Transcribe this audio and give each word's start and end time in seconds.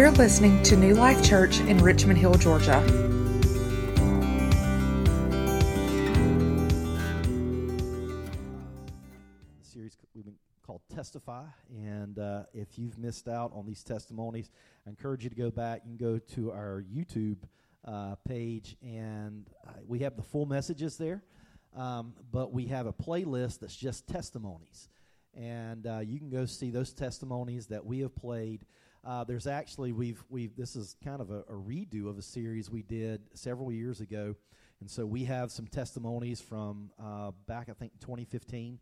You're 0.00 0.10
listening 0.12 0.62
to 0.62 0.78
New 0.78 0.94
Life 0.94 1.22
Church 1.22 1.60
in 1.60 1.76
Richmond 1.76 2.18
Hill, 2.18 2.32
Georgia. 2.32 2.82
The 2.86 2.92
series 9.60 9.98
we've 10.14 10.24
been 10.24 10.38
called 10.66 10.80
Testify, 10.88 11.44
and 11.68 12.18
uh, 12.18 12.44
if 12.54 12.78
you've 12.78 12.96
missed 12.96 13.28
out 13.28 13.52
on 13.54 13.66
these 13.66 13.84
testimonies, 13.84 14.48
I 14.86 14.88
encourage 14.88 15.24
you 15.24 15.28
to 15.28 15.36
go 15.36 15.50
back. 15.50 15.82
You 15.84 15.98
can 15.98 15.98
go 15.98 16.18
to 16.34 16.50
our 16.50 16.82
YouTube 16.90 17.42
uh, 17.84 18.14
page, 18.26 18.78
and 18.82 19.50
uh, 19.68 19.72
we 19.86 19.98
have 19.98 20.16
the 20.16 20.22
full 20.22 20.46
messages 20.46 20.96
there. 20.96 21.22
Um, 21.76 22.14
but 22.32 22.54
we 22.54 22.64
have 22.68 22.86
a 22.86 22.92
playlist 22.94 23.60
that's 23.60 23.76
just 23.76 24.08
testimonies, 24.08 24.88
and 25.34 25.86
uh, 25.86 25.98
you 25.98 26.18
can 26.18 26.30
go 26.30 26.46
see 26.46 26.70
those 26.70 26.94
testimonies 26.94 27.66
that 27.66 27.84
we 27.84 28.00
have 28.00 28.16
played. 28.16 28.64
Uh, 29.02 29.24
there's 29.24 29.46
actually 29.46 29.92
we've 29.92 30.22
we've 30.28 30.54
this 30.56 30.76
is 30.76 30.96
kind 31.02 31.20
of 31.20 31.30
a, 31.30 31.40
a 31.40 31.54
redo 31.54 32.08
of 32.08 32.18
a 32.18 32.22
series 32.22 32.70
we 32.70 32.82
did 32.82 33.22
several 33.34 33.72
years 33.72 34.00
ago, 34.00 34.34
and 34.80 34.90
so 34.90 35.06
we 35.06 35.24
have 35.24 35.50
some 35.50 35.66
testimonies 35.66 36.40
from 36.40 36.90
uh, 37.02 37.30
back 37.46 37.68
I 37.70 37.72
think 37.72 37.92
2015. 38.00 38.78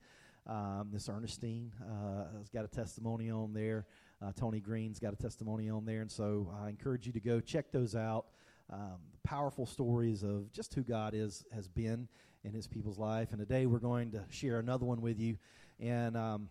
Um, 0.47 0.91
Ernestine 1.09 1.73
uh, 1.83 2.39
has 2.39 2.49
got 2.49 2.65
a 2.65 2.69
testimony 2.69 3.31
on 3.31 3.53
there. 3.53 3.87
Uh, 4.21 4.33
Tony 4.35 4.61
Green's 4.61 4.99
got 4.99 5.13
a 5.13 5.17
testimony 5.17 5.69
on 5.69 5.85
there, 5.85 6.01
and 6.01 6.11
so 6.11 6.51
I 6.61 6.71
encourage 6.71 7.07
you 7.07 7.13
to 7.13 7.21
go 7.21 7.39
check 7.39 7.71
those 7.71 7.95
out. 7.95 8.27
Um, 8.71 8.99
powerful 9.25 9.67
stories 9.67 10.23
of 10.23 10.51
just 10.53 10.75
who 10.75 10.83
God 10.83 11.15
is 11.15 11.45
has 11.53 11.69
been 11.69 12.09
in 12.45 12.53
His 12.53 12.67
people's 12.67 12.99
life. 12.99 13.31
And 13.31 13.39
today 13.39 13.67
we're 13.67 13.79
going 13.79 14.11
to 14.13 14.25
share 14.31 14.59
another 14.59 14.85
one 14.85 15.01
with 15.01 15.21
you. 15.21 15.37
And 15.81 16.17
um, 16.17 16.49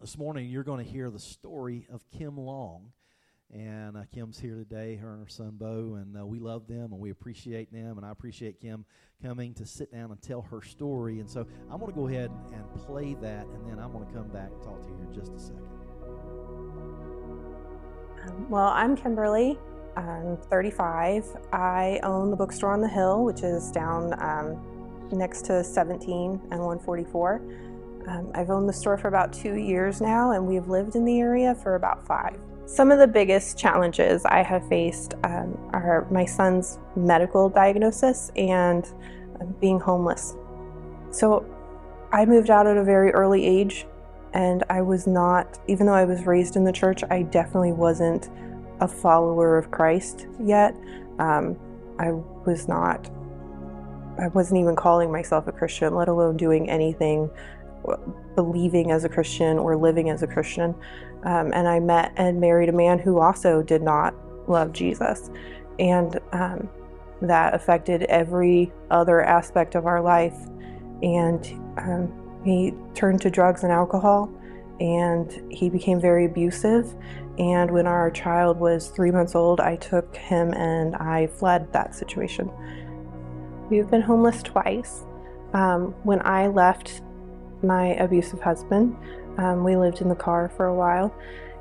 this 0.00 0.18
morning 0.18 0.48
you're 0.48 0.64
going 0.64 0.84
to 0.84 0.90
hear 0.90 1.10
the 1.10 1.18
story 1.18 1.86
of 1.92 2.04
Kim 2.10 2.36
Long. 2.36 2.92
And 3.52 3.96
uh, 3.96 4.02
Kim's 4.12 4.38
here 4.40 4.56
today, 4.56 4.96
her 4.96 5.12
and 5.12 5.22
her 5.22 5.28
son 5.28 5.52
Bo, 5.52 5.96
and 6.00 6.16
uh, 6.18 6.26
we 6.26 6.40
love 6.40 6.66
them 6.66 6.92
and 6.92 6.98
we 6.98 7.10
appreciate 7.10 7.72
them. 7.72 7.98
And 7.98 8.04
I 8.04 8.10
appreciate 8.10 8.60
Kim 8.60 8.84
coming 9.22 9.54
to 9.54 9.66
sit 9.66 9.92
down 9.92 10.10
and 10.10 10.20
tell 10.20 10.42
her 10.42 10.60
story. 10.60 11.20
And 11.20 11.30
so 11.30 11.46
I'm 11.70 11.78
going 11.78 11.92
to 11.92 11.98
go 11.98 12.08
ahead 12.08 12.30
and 12.52 12.74
play 12.84 13.14
that, 13.20 13.46
and 13.46 13.70
then 13.70 13.78
I'm 13.78 13.92
going 13.92 14.06
to 14.06 14.12
come 14.12 14.28
back 14.28 14.50
and 14.52 14.62
talk 14.62 14.82
to 14.82 14.88
you 14.88 14.98
in 15.06 15.14
just 15.14 15.32
a 15.32 15.38
second. 15.38 15.68
Um, 18.26 18.50
well, 18.50 18.68
I'm 18.68 18.96
Kimberly. 18.96 19.58
I'm 19.96 20.36
35. 20.36 21.24
I 21.52 22.00
own 22.02 22.30
the 22.30 22.36
bookstore 22.36 22.72
on 22.72 22.80
the 22.80 22.88
hill, 22.88 23.24
which 23.24 23.42
is 23.42 23.70
down 23.70 24.20
um, 24.20 24.60
next 25.12 25.44
to 25.46 25.62
17 25.62 26.30
and 26.50 26.60
144. 26.60 27.40
Um, 28.06 28.30
I've 28.34 28.50
owned 28.50 28.68
the 28.68 28.72
store 28.72 28.98
for 28.98 29.08
about 29.08 29.32
two 29.32 29.54
years 29.54 30.00
now, 30.00 30.32
and 30.32 30.46
we've 30.46 30.68
lived 30.68 30.94
in 30.94 31.04
the 31.04 31.20
area 31.20 31.54
for 31.54 31.74
about 31.74 32.06
five. 32.06 32.38
Some 32.66 32.90
of 32.90 32.98
the 32.98 33.06
biggest 33.06 33.58
challenges 33.58 34.24
I 34.24 34.42
have 34.42 34.66
faced 34.68 35.14
um, 35.24 35.58
are 35.72 36.06
my 36.10 36.24
son's 36.24 36.78
medical 36.96 37.48
diagnosis 37.48 38.30
and 38.36 38.86
um, 39.40 39.54
being 39.60 39.78
homeless. 39.78 40.34
So 41.10 41.44
I 42.12 42.24
moved 42.24 42.50
out 42.50 42.66
at 42.66 42.76
a 42.76 42.84
very 42.84 43.10
early 43.12 43.44
age, 43.44 43.86
and 44.32 44.64
I 44.68 44.82
was 44.82 45.06
not, 45.06 45.58
even 45.68 45.86
though 45.86 45.94
I 45.94 46.04
was 46.04 46.26
raised 46.26 46.56
in 46.56 46.64
the 46.64 46.72
church, 46.72 47.02
I 47.10 47.22
definitely 47.22 47.72
wasn't 47.72 48.30
a 48.80 48.88
follower 48.88 49.56
of 49.56 49.70
Christ 49.70 50.26
yet. 50.42 50.74
Um, 51.18 51.56
I 51.98 52.10
was 52.10 52.66
not, 52.66 53.08
I 54.18 54.28
wasn't 54.28 54.60
even 54.60 54.74
calling 54.74 55.12
myself 55.12 55.46
a 55.46 55.52
Christian, 55.52 55.94
let 55.94 56.08
alone 56.08 56.36
doing 56.36 56.68
anything, 56.68 57.30
believing 58.34 58.90
as 58.90 59.04
a 59.04 59.08
Christian 59.08 59.58
or 59.58 59.76
living 59.76 60.10
as 60.10 60.22
a 60.22 60.26
Christian. 60.26 60.74
Um, 61.24 61.52
and 61.54 61.68
I 61.68 61.80
met 61.80 62.12
and 62.16 62.40
married 62.40 62.68
a 62.68 62.72
man 62.72 62.98
who 62.98 63.20
also 63.20 63.62
did 63.62 63.82
not 63.82 64.14
love 64.48 64.72
Jesus. 64.72 65.30
And 65.78 66.18
um, 66.32 66.68
that 67.22 67.54
affected 67.54 68.02
every 68.04 68.72
other 68.90 69.22
aspect 69.22 69.74
of 69.74 69.86
our 69.86 70.00
life. 70.00 70.36
And 71.02 71.44
um, 71.78 72.40
he 72.44 72.74
turned 72.94 73.20
to 73.22 73.30
drugs 73.30 73.62
and 73.62 73.72
alcohol, 73.72 74.30
and 74.80 75.42
he 75.50 75.68
became 75.68 76.00
very 76.00 76.26
abusive. 76.26 76.94
And 77.38 77.70
when 77.70 77.86
our 77.86 78.10
child 78.10 78.58
was 78.58 78.88
three 78.88 79.10
months 79.10 79.34
old, 79.34 79.60
I 79.60 79.76
took 79.76 80.14
him 80.16 80.52
and 80.52 80.94
I 80.96 81.26
fled 81.26 81.72
that 81.72 81.94
situation. 81.94 82.50
We've 83.70 83.90
been 83.90 84.02
homeless 84.02 84.42
twice. 84.42 85.04
Um, 85.52 85.94
when 86.02 86.20
I 86.24 86.48
left 86.48 87.02
my 87.64 87.94
abusive 87.94 88.40
husband, 88.40 88.96
um, 89.38 89.64
we 89.64 89.76
lived 89.76 90.00
in 90.00 90.08
the 90.08 90.14
car 90.14 90.50
for 90.56 90.66
a 90.66 90.74
while, 90.74 91.14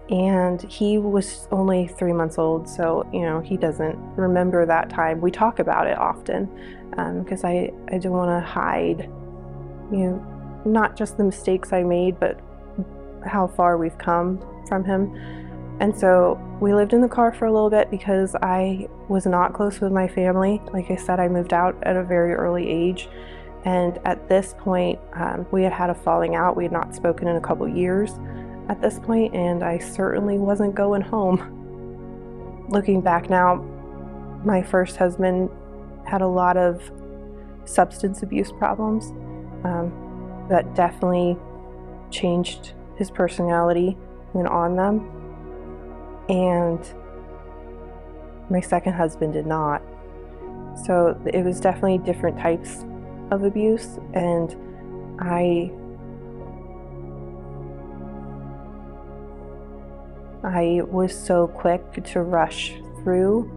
and 0.10 0.62
he 0.64 0.98
was 0.98 1.48
only 1.52 1.88
three 1.88 2.14
months 2.14 2.38
old, 2.38 2.68
so 2.68 3.08
you 3.14 3.22
know 3.22 3.40
he 3.40 3.58
doesn't 3.58 3.98
remember 4.16 4.66
that 4.66 4.90
time. 4.90 5.22
We 5.22 5.32
talk 5.32 5.60
about 5.60 5.88
it 5.88 5.98
often 5.98 6.46
because 7.24 7.44
um, 7.44 7.50
I 7.50 7.72
I 7.92 7.98
don't 7.98 8.12
want 8.12 8.30
to 8.30 8.48
hide, 8.48 9.10
you 9.92 9.98
know, 9.98 10.62
not 10.66 10.96
just 10.96 11.18
the 11.18 11.24
mistakes 11.24 11.74
I 11.74 11.84
made, 11.84 12.20
but 12.20 12.40
how 13.26 13.48
far 13.48 13.78
we've 13.78 13.98
come 13.98 14.44
from 14.68 14.84
him. 14.84 15.16
And 15.80 15.98
so 15.98 16.40
we 16.62 16.74
lived 16.74 16.94
in 16.94 17.02
the 17.02 17.08
car 17.08 17.34
for 17.34 17.46
a 17.46 17.52
little 17.52 17.70
bit 17.70 17.90
because 17.90 18.36
I 18.36 18.88
was 19.10 19.26
not 19.26 19.54
close 19.54 19.82
with 19.82 19.92
my 19.92 20.08
family. 20.08 20.62
Like 20.72 20.92
I 20.92 20.96
said, 20.96 21.20
I 21.20 21.28
moved 21.28 21.54
out 21.54 21.76
at 21.84 21.98
a 21.98 22.04
very 22.04 22.34
early 22.34 22.70
age. 22.70 23.10
And 23.66 24.00
at 24.06 24.28
this 24.28 24.56
point, 24.58 25.00
um, 25.14 25.46
we 25.52 25.64
had 25.64 25.72
had 25.72 25.90
a 25.90 25.94
falling 25.94 26.36
out. 26.36 26.58
We 26.58 26.64
had 26.64 26.72
not 26.72 26.94
spoken 26.94 27.28
in 27.28 27.38
a 27.38 27.42
couple 27.42 27.68
years 27.68 28.12
at 28.70 28.82
this 28.82 29.00
point, 29.00 29.34
and 29.34 29.64
I 29.64 29.78
certainly 29.78 30.38
wasn't 30.38 30.76
going 30.76 31.02
home. 31.02 32.66
Looking 32.70 33.02
back 33.02 33.30
now, 33.30 33.56
my 34.44 34.62
first 34.62 34.98
husband 34.98 35.50
had 36.06 36.22
a 36.22 36.28
lot 36.28 36.58
of 36.58 36.92
substance 37.66 38.24
abuse 38.24 38.52
problems 38.52 39.12
um, 39.64 40.46
that 40.50 40.76
definitely 40.76 41.38
changed 42.12 42.74
his 42.98 43.10
personality 43.10 43.98
when 44.34 44.48
on 44.48 44.76
them. 44.76 45.10
And 46.30 46.80
my 48.50 48.60
second 48.60 48.94
husband 48.94 49.34
did 49.34 49.46
not. 49.46 49.82
So 50.86 51.20
it 51.26 51.44
was 51.44 51.60
definitely 51.60 52.00
different 52.00 52.38
types 52.38 52.84
of 53.32 53.44
abuse, 53.44 54.00
and 54.14 54.56
I 55.20 55.72
I 60.44 60.82
was 60.84 61.18
so 61.18 61.48
quick 61.48 62.04
to 62.04 62.22
rush 62.22 62.74
through 63.02 63.50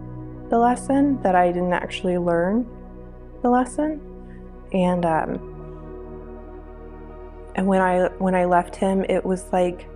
the 0.49 0.57
lesson 0.57 1.21
that 1.21 1.35
I 1.35 1.51
didn't 1.51 1.73
actually 1.73 2.17
learn 2.17 2.65
the 3.41 3.49
lesson, 3.49 3.99
and 4.71 5.05
um, 5.05 5.33
and 7.55 7.67
when 7.67 7.81
I 7.81 8.07
when 8.19 8.35
I 8.35 8.45
left 8.45 8.75
him, 8.75 9.03
it 9.09 9.25
was 9.25 9.51
like 9.51 9.87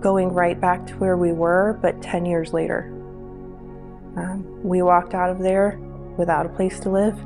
going 0.00 0.32
right 0.32 0.60
back 0.60 0.86
to 0.86 0.94
where 0.94 1.16
we 1.16 1.32
were, 1.32 1.78
but 1.80 2.02
ten 2.02 2.26
years 2.26 2.52
later. 2.52 2.88
Um, 4.14 4.62
we 4.62 4.82
walked 4.82 5.14
out 5.14 5.30
of 5.30 5.38
there 5.38 5.78
without 6.18 6.44
a 6.44 6.48
place 6.50 6.78
to 6.80 6.90
live 6.90 7.18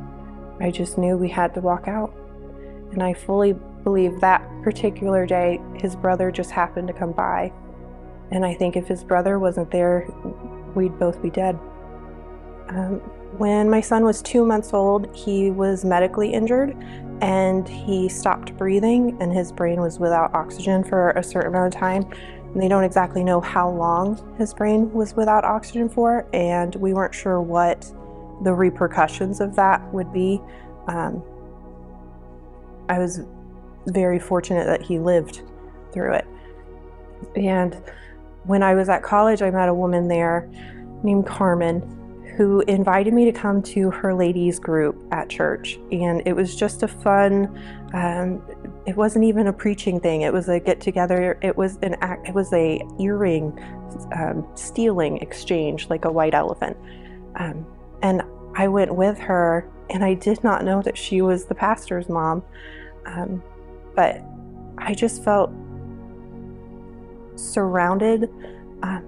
I 0.61 0.71
just 0.71 0.99
knew 0.99 1.17
we 1.17 1.29
had 1.29 1.55
to 1.55 1.61
walk 1.61 1.89
out. 1.89 2.15
And 2.93 3.03
I 3.03 3.15
fully 3.15 3.55
believe 3.85 4.21
that 4.21 4.43
particular 4.63 5.27
day, 5.27 5.61
his 5.75 5.95
brother 5.95 6.31
just 6.31 6.51
happened 6.51 6.89
to 6.89 6.95
come 6.95 7.13
by. 7.13 7.53
And 8.31 8.45
I 8.45 8.55
think 8.55 8.77
if 8.77 8.87
his 8.89 9.05
brother 9.05 9.39
wasn't 9.39 9.71
there, 9.71 10.09
we'd 10.75 10.99
both 10.99 11.23
be 11.23 11.31
dead. 11.31 11.59
Um, 12.69 13.01
when 13.39 13.69
my 13.71 13.81
son 13.81 14.05
was 14.05 14.23
two 14.23 14.45
months 14.45 14.73
old, 14.73 15.15
he 15.15 15.51
was 15.51 15.85
medically 15.85 16.33
injured 16.33 16.77
and 17.21 17.69
he 17.69 18.09
stopped 18.09 18.57
breathing, 18.59 19.17
and 19.21 19.33
his 19.33 19.51
brain 19.51 19.81
was 19.81 19.99
without 19.99 20.35
oxygen 20.35 20.85
for 20.85 21.11
a 21.11 21.23
certain 21.23 21.49
amount 21.49 21.75
of 21.75 21.81
time. 21.81 22.03
And 22.53 22.61
they 22.61 22.69
don't 22.69 22.85
exactly 22.85 23.25
know 23.25 23.41
how 23.41 23.71
long 23.71 24.37
his 24.37 24.53
brain 24.53 24.93
was 24.93 25.15
without 25.15 25.45
oxygen 25.45 25.89
for, 25.89 26.27
and 26.35 26.75
we 26.77 26.93
weren't 26.93 27.15
sure 27.15 27.41
what 27.41 27.91
the 28.43 28.53
repercussions 28.53 29.41
of 29.41 29.57
that 29.57 29.83
would 29.93 30.13
be. 30.13 30.41
Um, 30.89 31.23
I 32.89 32.99
was 32.99 33.21
very 33.87 34.19
fortunate 34.19 34.67
that 34.67 34.83
he 34.83 34.99
lived 34.99 35.43
through 35.93 36.15
it. 36.15 36.27
And 37.35 37.81
when 38.45 38.63
I 38.63 38.75
was 38.75 38.89
at 38.89 39.03
college, 39.03 39.43
I 39.43 39.51
met 39.51 39.69
a 39.69 39.75
woman 39.75 40.09
there 40.09 40.49
named 41.03 41.27
Carmen 41.27 41.93
who 42.37 42.61
invited 42.63 43.15
me 43.15 43.25
to 43.25 43.33
come 43.33 43.63
to 43.63 43.91
her 43.91 44.15
ladies 44.15 44.59
group 44.59 45.03
at 45.11 45.31
church. 45.31 45.79
And 45.91 46.23
it 46.27 46.35
was 46.35 46.55
just 46.55 46.83
a 46.83 46.89
fun, 46.89 47.47
um, 47.95 48.43
it 48.87 48.95
wasn't 48.95 49.25
even 49.25 49.47
a 49.47 49.53
preaching 49.53 49.99
thing. 49.99 50.21
It 50.21 50.33
was 50.33 50.49
a 50.49 50.61
get 50.61 50.81
together. 50.81 51.39
It 51.41 51.57
was 51.57 51.79
an 51.83 51.97
act, 52.03 52.29
it 52.29 52.35
was 52.35 52.53
a 52.53 52.83
earring 53.01 53.59
um, 54.15 54.47
stealing 54.55 55.17
exchange, 55.19 55.89
like 55.89 56.05
a 56.05 56.13
white 56.13 56.35
elephant. 56.35 56.77
Um, 57.37 57.67
and 58.03 58.23
I 58.55 58.69
went 58.69 58.95
with 58.95 59.19
her, 59.19 59.69
and 59.91 60.05
I 60.05 60.15
did 60.15 60.43
not 60.43 60.65
know 60.65 60.83
that 60.83 60.97
she 60.97 61.23
was 61.23 61.45
the 61.45 61.55
pastor's 61.55 62.09
mom. 62.09 62.43
Um, 63.05 63.43
but 63.95 64.23
I 64.79 64.95
just 64.95 65.25
felt 65.25 65.51
surrounded 67.37 68.31
uh, 68.83 69.01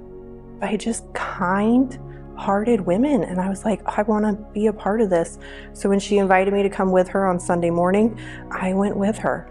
by 0.60 0.76
just 0.76 1.12
kind 1.14 1.98
hearted 2.36 2.80
women. 2.80 3.24
And 3.24 3.40
I 3.40 3.48
was 3.48 3.64
like, 3.64 3.82
I 3.86 4.02
want 4.02 4.24
to 4.24 4.44
be 4.52 4.68
a 4.68 4.72
part 4.72 5.00
of 5.00 5.10
this. 5.10 5.38
So 5.72 5.88
when 5.88 5.98
she 5.98 6.18
invited 6.18 6.54
me 6.54 6.62
to 6.62 6.70
come 6.70 6.92
with 6.92 7.08
her 7.08 7.26
on 7.26 7.40
Sunday 7.40 7.70
morning, 7.70 8.18
I 8.50 8.74
went 8.74 8.96
with 8.96 9.18
her. 9.18 9.50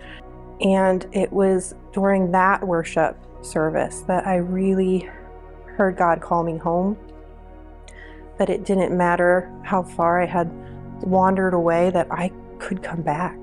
And 0.61 1.05
it 1.11 1.31
was 1.31 1.75
during 1.91 2.31
that 2.31 2.65
worship 2.65 3.17
service 3.41 4.01
that 4.07 4.25
I 4.25 4.37
really 4.37 5.09
heard 5.65 5.97
God 5.97 6.21
call 6.21 6.43
me 6.43 6.57
home. 6.57 6.97
That 8.37 8.49
it 8.49 8.65
didn't 8.65 8.95
matter 8.95 9.51
how 9.63 9.83
far 9.83 10.21
I 10.21 10.25
had 10.25 10.51
wandered 11.01 11.53
away, 11.53 11.89
that 11.91 12.07
I 12.11 12.31
could 12.59 12.83
come 12.83 13.01
back. 13.01 13.37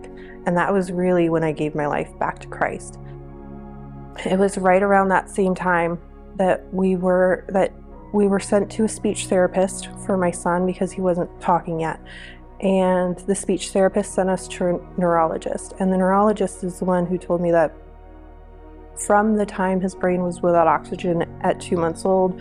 And 0.47 0.57
that 0.57 0.73
was 0.73 0.93
really 0.93 1.29
when 1.29 1.43
I 1.43 1.53
gave 1.53 1.75
my 1.75 1.87
life 1.87 2.11
back 2.19 2.39
to 2.41 2.49
Christ. 2.49 2.99
It 4.25 4.39
was 4.39 4.59
right 4.59 4.83
around 4.83 5.09
that 5.09 5.31
same 5.31 5.55
time 5.55 5.99
that 6.37 6.73
we 6.73 6.97
were 6.97 7.45
that 7.49 7.73
we 8.13 8.29
were 8.29 8.41
sent 8.41 8.71
to 8.71 8.85
a 8.85 8.89
speech 8.89 9.27
therapist 9.27 9.89
for 10.07 10.17
my 10.17 10.31
son 10.31 10.67
because 10.67 10.93
he 10.93 11.01
wasn't 11.01 11.29
talking 11.41 11.81
yet. 11.81 12.01
And 12.61 13.19
the 13.21 13.35
speech 13.35 13.71
therapist 13.71 14.15
sent 14.15 14.31
us 14.31 14.47
to 14.49 14.67
a 14.67 15.01
neurologist. 15.01 15.75
And 15.81 15.93
the 15.93 15.99
neurologist 15.99 16.63
is 16.63 16.79
the 16.79 16.85
one 16.85 17.07
who 17.07 17.19
told 17.19 17.41
me 17.41 17.51
that 17.51 17.75
from 18.97 19.37
the 19.37 19.45
time 19.45 19.81
his 19.81 19.95
brain 19.97 20.23
was 20.23 20.41
without 20.41 20.69
oxygen 20.69 21.23
at 21.43 21.61
two 21.61 21.77
months 21.77 22.05
old, 22.05 22.41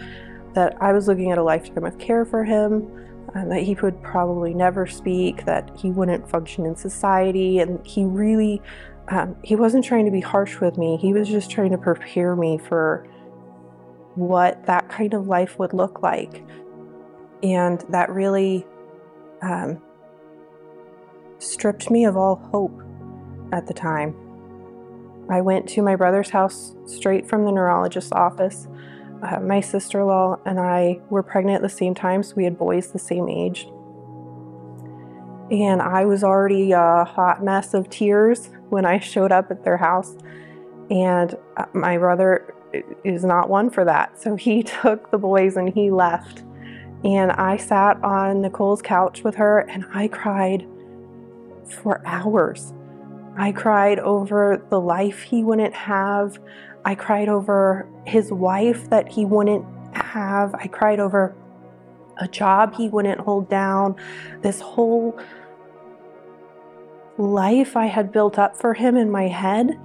that 0.53 0.75
I 0.81 0.93
was 0.93 1.07
looking 1.07 1.31
at 1.31 1.37
a 1.37 1.43
lifetime 1.43 1.85
of 1.85 1.97
care 1.97 2.25
for 2.25 2.43
him, 2.43 2.89
and 3.33 3.51
that 3.51 3.61
he 3.63 3.75
would 3.75 4.01
probably 4.03 4.53
never 4.53 4.85
speak, 4.85 5.45
that 5.45 5.71
he 5.77 5.89
wouldn't 5.89 6.29
function 6.29 6.65
in 6.65 6.75
society, 6.75 7.59
and 7.59 7.85
he 7.85 8.05
really, 8.05 8.61
um, 9.07 9.35
he 9.43 9.55
wasn't 9.55 9.83
trying 9.83 10.05
to 10.05 10.11
be 10.11 10.21
harsh 10.21 10.59
with 10.59 10.77
me. 10.77 10.97
He 10.97 11.13
was 11.13 11.27
just 11.27 11.49
trying 11.49 11.71
to 11.71 11.77
prepare 11.77 12.35
me 12.35 12.57
for 12.57 13.07
what 14.15 14.65
that 14.67 14.89
kind 14.89 15.13
of 15.13 15.27
life 15.27 15.57
would 15.57 15.73
look 15.73 16.03
like. 16.03 16.43
And 17.41 17.83
that 17.89 18.09
really 18.09 18.65
um, 19.41 19.81
stripped 21.39 21.89
me 21.89 22.05
of 22.05 22.15
all 22.15 22.35
hope 22.35 22.81
at 23.51 23.67
the 23.67 23.73
time. 23.73 24.15
I 25.29 25.41
went 25.41 25.67
to 25.69 25.81
my 25.81 25.95
brother's 25.95 26.29
house 26.29 26.75
straight 26.85 27.27
from 27.27 27.45
the 27.45 27.51
neurologist's 27.51 28.11
office. 28.11 28.67
Uh, 29.23 29.39
my 29.39 29.61
sister 29.61 30.01
in 30.01 30.07
law 30.07 30.37
and 30.45 30.59
I 30.59 30.99
were 31.09 31.23
pregnant 31.23 31.55
at 31.55 31.61
the 31.61 31.69
same 31.69 31.95
time, 31.95 32.23
so 32.23 32.35
we 32.35 32.43
had 32.43 32.57
boys 32.57 32.91
the 32.91 32.99
same 32.99 33.29
age. 33.29 33.67
And 35.49 35.81
I 35.81 36.05
was 36.05 36.23
already 36.23 36.71
a 36.73 37.05
hot 37.05 37.43
mess 37.43 37.73
of 37.73 37.89
tears 37.89 38.49
when 38.69 38.85
I 38.85 38.99
showed 38.99 39.31
up 39.31 39.49
at 39.49 39.63
their 39.63 39.77
house. 39.77 40.15
And 40.89 41.37
uh, 41.57 41.65
my 41.73 41.97
brother 41.97 42.53
is 43.03 43.23
not 43.23 43.49
one 43.49 43.69
for 43.69 43.85
that. 43.85 44.21
So 44.21 44.35
he 44.35 44.63
took 44.81 45.11
the 45.11 45.17
boys 45.17 45.55
and 45.55 45.73
he 45.73 45.91
left. 45.91 46.43
And 47.03 47.31
I 47.33 47.57
sat 47.57 48.01
on 48.03 48.41
Nicole's 48.41 48.81
couch 48.81 49.23
with 49.23 49.35
her 49.35 49.59
and 49.59 49.85
I 49.93 50.07
cried 50.07 50.65
for 51.81 52.01
hours. 52.05 52.73
I 53.37 53.51
cried 53.51 53.99
over 53.99 54.65
the 54.69 54.79
life 54.79 55.23
he 55.23 55.43
wouldn't 55.43 55.73
have. 55.73 56.39
I 56.85 56.95
cried 56.95 57.29
over 57.29 57.87
his 58.05 58.31
wife 58.31 58.89
that 58.89 59.07
he 59.09 59.25
wouldn't 59.25 59.65
have. 59.95 60.53
I 60.55 60.67
cried 60.67 60.99
over 60.99 61.35
a 62.17 62.27
job 62.27 62.75
he 62.75 62.89
wouldn't 62.89 63.19
hold 63.19 63.49
down. 63.49 63.95
This 64.41 64.61
whole 64.61 65.17
life 67.17 67.77
I 67.77 67.85
had 67.85 68.11
built 68.11 68.37
up 68.37 68.57
for 68.57 68.73
him 68.73 68.97
in 68.97 69.09
my 69.09 69.27
head, 69.27 69.79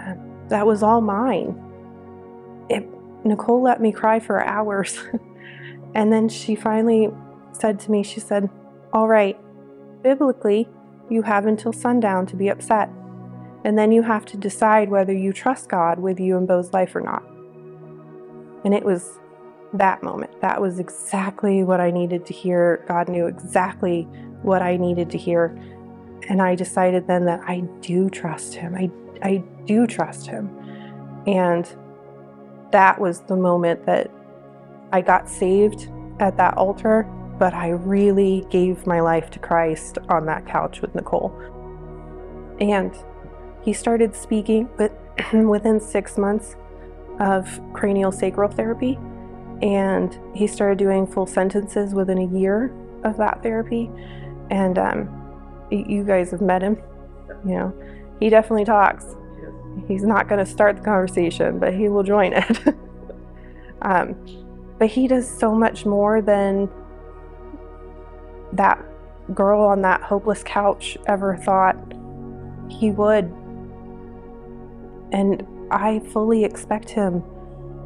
uh, 0.00 0.14
that 0.48 0.66
was 0.66 0.82
all 0.82 1.00
mine 1.00 1.70
it, 2.70 2.88
Nicole 3.24 3.60
let 3.60 3.80
me 3.80 3.92
cry 3.92 4.20
for 4.20 4.42
hours. 4.42 4.98
and 5.94 6.12
then 6.12 6.28
she 6.28 6.54
finally 6.54 7.10
said 7.52 7.78
to 7.80 7.90
me, 7.90 8.02
she 8.02 8.20
said, 8.20 8.48
All 8.92 9.08
right, 9.08 9.38
biblically, 10.02 10.68
you 11.10 11.22
have 11.22 11.46
until 11.46 11.72
sundown 11.72 12.24
to 12.26 12.36
be 12.36 12.48
upset. 12.48 12.88
And 13.64 13.78
then 13.78 13.92
you 13.92 14.02
have 14.02 14.24
to 14.26 14.36
decide 14.36 14.88
whether 14.88 15.12
you 15.12 15.32
trust 15.32 15.68
God 15.68 15.98
with 15.98 16.18
you 16.18 16.36
and 16.36 16.48
Bo's 16.48 16.72
life 16.72 16.94
or 16.96 17.00
not. 17.00 17.22
And 18.64 18.74
it 18.74 18.84
was 18.84 19.18
that 19.74 20.02
moment. 20.02 20.40
That 20.40 20.60
was 20.60 20.78
exactly 20.78 21.62
what 21.62 21.80
I 21.80 21.90
needed 21.90 22.26
to 22.26 22.32
hear. 22.32 22.84
God 22.88 23.08
knew 23.08 23.26
exactly 23.26 24.02
what 24.42 24.62
I 24.62 24.76
needed 24.76 25.10
to 25.10 25.18
hear. 25.18 25.56
And 26.28 26.40
I 26.42 26.54
decided 26.54 27.06
then 27.06 27.24
that 27.26 27.40
I 27.46 27.60
do 27.80 28.10
trust 28.10 28.54
Him. 28.54 28.74
I, 28.74 28.90
I 29.22 29.42
do 29.66 29.86
trust 29.86 30.26
Him. 30.26 30.48
And 31.26 31.68
that 32.72 33.00
was 33.00 33.20
the 33.20 33.36
moment 33.36 33.84
that 33.86 34.10
I 34.92 35.00
got 35.00 35.28
saved 35.28 35.88
at 36.18 36.36
that 36.36 36.56
altar, 36.56 37.02
but 37.38 37.54
I 37.54 37.70
really 37.70 38.46
gave 38.50 38.86
my 38.86 39.00
life 39.00 39.30
to 39.30 39.38
Christ 39.38 39.98
on 40.08 40.26
that 40.26 40.46
couch 40.46 40.80
with 40.80 40.94
Nicole. 40.94 41.32
And 42.60 42.94
he 43.62 43.72
started 43.72 44.14
speaking 44.14 44.68
but 44.76 44.92
within 45.32 45.80
six 45.80 46.16
months 46.16 46.56
of 47.20 47.60
cranial 47.72 48.10
sacral 48.10 48.50
therapy, 48.50 48.98
and 49.62 50.18
he 50.34 50.46
started 50.46 50.78
doing 50.78 51.06
full 51.06 51.26
sentences 51.26 51.94
within 51.94 52.18
a 52.18 52.38
year 52.38 52.72
of 53.04 53.16
that 53.18 53.42
therapy. 53.42 53.90
And 54.50 54.78
um, 54.78 55.68
you 55.70 56.02
guys 56.02 56.30
have 56.30 56.40
met 56.40 56.62
him, 56.62 56.78
you 57.44 57.54
know, 57.54 57.74
he 58.18 58.30
definitely 58.30 58.64
talks. 58.64 59.04
He's 59.86 60.02
not 60.02 60.28
going 60.28 60.44
to 60.44 60.50
start 60.50 60.76
the 60.76 60.82
conversation, 60.82 61.58
but 61.58 61.74
he 61.74 61.88
will 61.88 62.02
join 62.02 62.32
it. 62.32 62.58
um, 63.82 64.16
but 64.78 64.88
he 64.88 65.06
does 65.06 65.28
so 65.28 65.54
much 65.54 65.84
more 65.86 66.20
than 66.20 66.68
that 68.52 68.82
girl 69.34 69.60
on 69.62 69.82
that 69.82 70.02
hopeless 70.02 70.42
couch 70.44 70.96
ever 71.06 71.36
thought 71.36 71.76
he 72.68 72.90
would. 72.90 73.32
And 75.12 75.46
I 75.70 76.00
fully 76.00 76.44
expect 76.44 76.90
him 76.90 77.22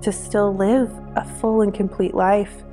to 0.02 0.12
still 0.12 0.54
live 0.54 0.90
a 1.16 1.24
full 1.40 1.62
and 1.62 1.72
complete 1.72 2.14
life, 2.14 2.64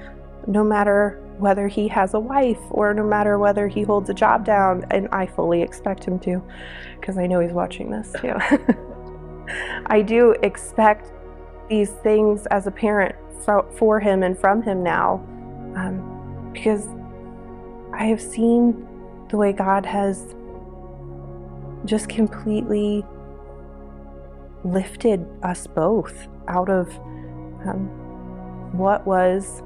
no 0.47 0.63
matter 0.63 1.21
whether 1.37 1.67
he 1.67 1.87
has 1.87 2.13
a 2.13 2.19
wife 2.19 2.59
or 2.69 2.93
no 2.93 3.03
matter 3.03 3.39
whether 3.39 3.67
he 3.67 3.81
holds 3.81 4.09
a 4.09 4.13
job 4.13 4.45
down. 4.45 4.85
And 4.91 5.07
I 5.11 5.25
fully 5.25 5.61
expect 5.61 6.03
him 6.03 6.19
to, 6.19 6.43
because 6.99 7.17
I 7.17 7.27
know 7.27 7.39
he's 7.39 7.53
watching 7.53 7.89
this 7.89 8.13
too. 8.21 8.35
I 9.87 10.01
do 10.01 10.35
expect 10.43 11.11
these 11.69 11.91
things 11.91 12.45
as 12.47 12.67
a 12.67 12.71
parent 12.71 13.15
for, 13.77 13.99
him 13.99 14.23
and 14.23 14.37
from 14.37 14.61
him 14.61 14.83
now 14.83 15.15
um, 15.75 16.51
because 16.53 16.87
I 17.93 18.05
have 18.05 18.21
seen 18.21 18.87
the 19.29 19.37
way 19.37 19.51
God 19.51 19.85
has 19.85 20.35
just 21.85 22.09
completely 22.09 23.03
lifted 24.63 25.25
us 25.43 25.67
both 25.67 26.27
out 26.47 26.69
of 26.69 26.89
um, 27.65 27.87
what 28.73 29.05
was 29.05 29.61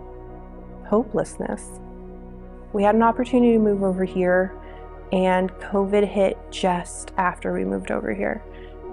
hopelessness. 0.87 1.79
We 2.73 2.83
had 2.83 2.95
an 2.95 3.03
opportunity 3.03 3.53
to 3.53 3.59
move 3.59 3.83
over 3.83 4.03
here, 4.03 4.53
and 5.11 5.51
COVID 5.53 6.07
hit 6.07 6.37
just 6.51 7.11
after 7.17 7.53
we 7.53 7.63
moved 7.63 7.91
over 7.91 8.13
here 8.13 8.43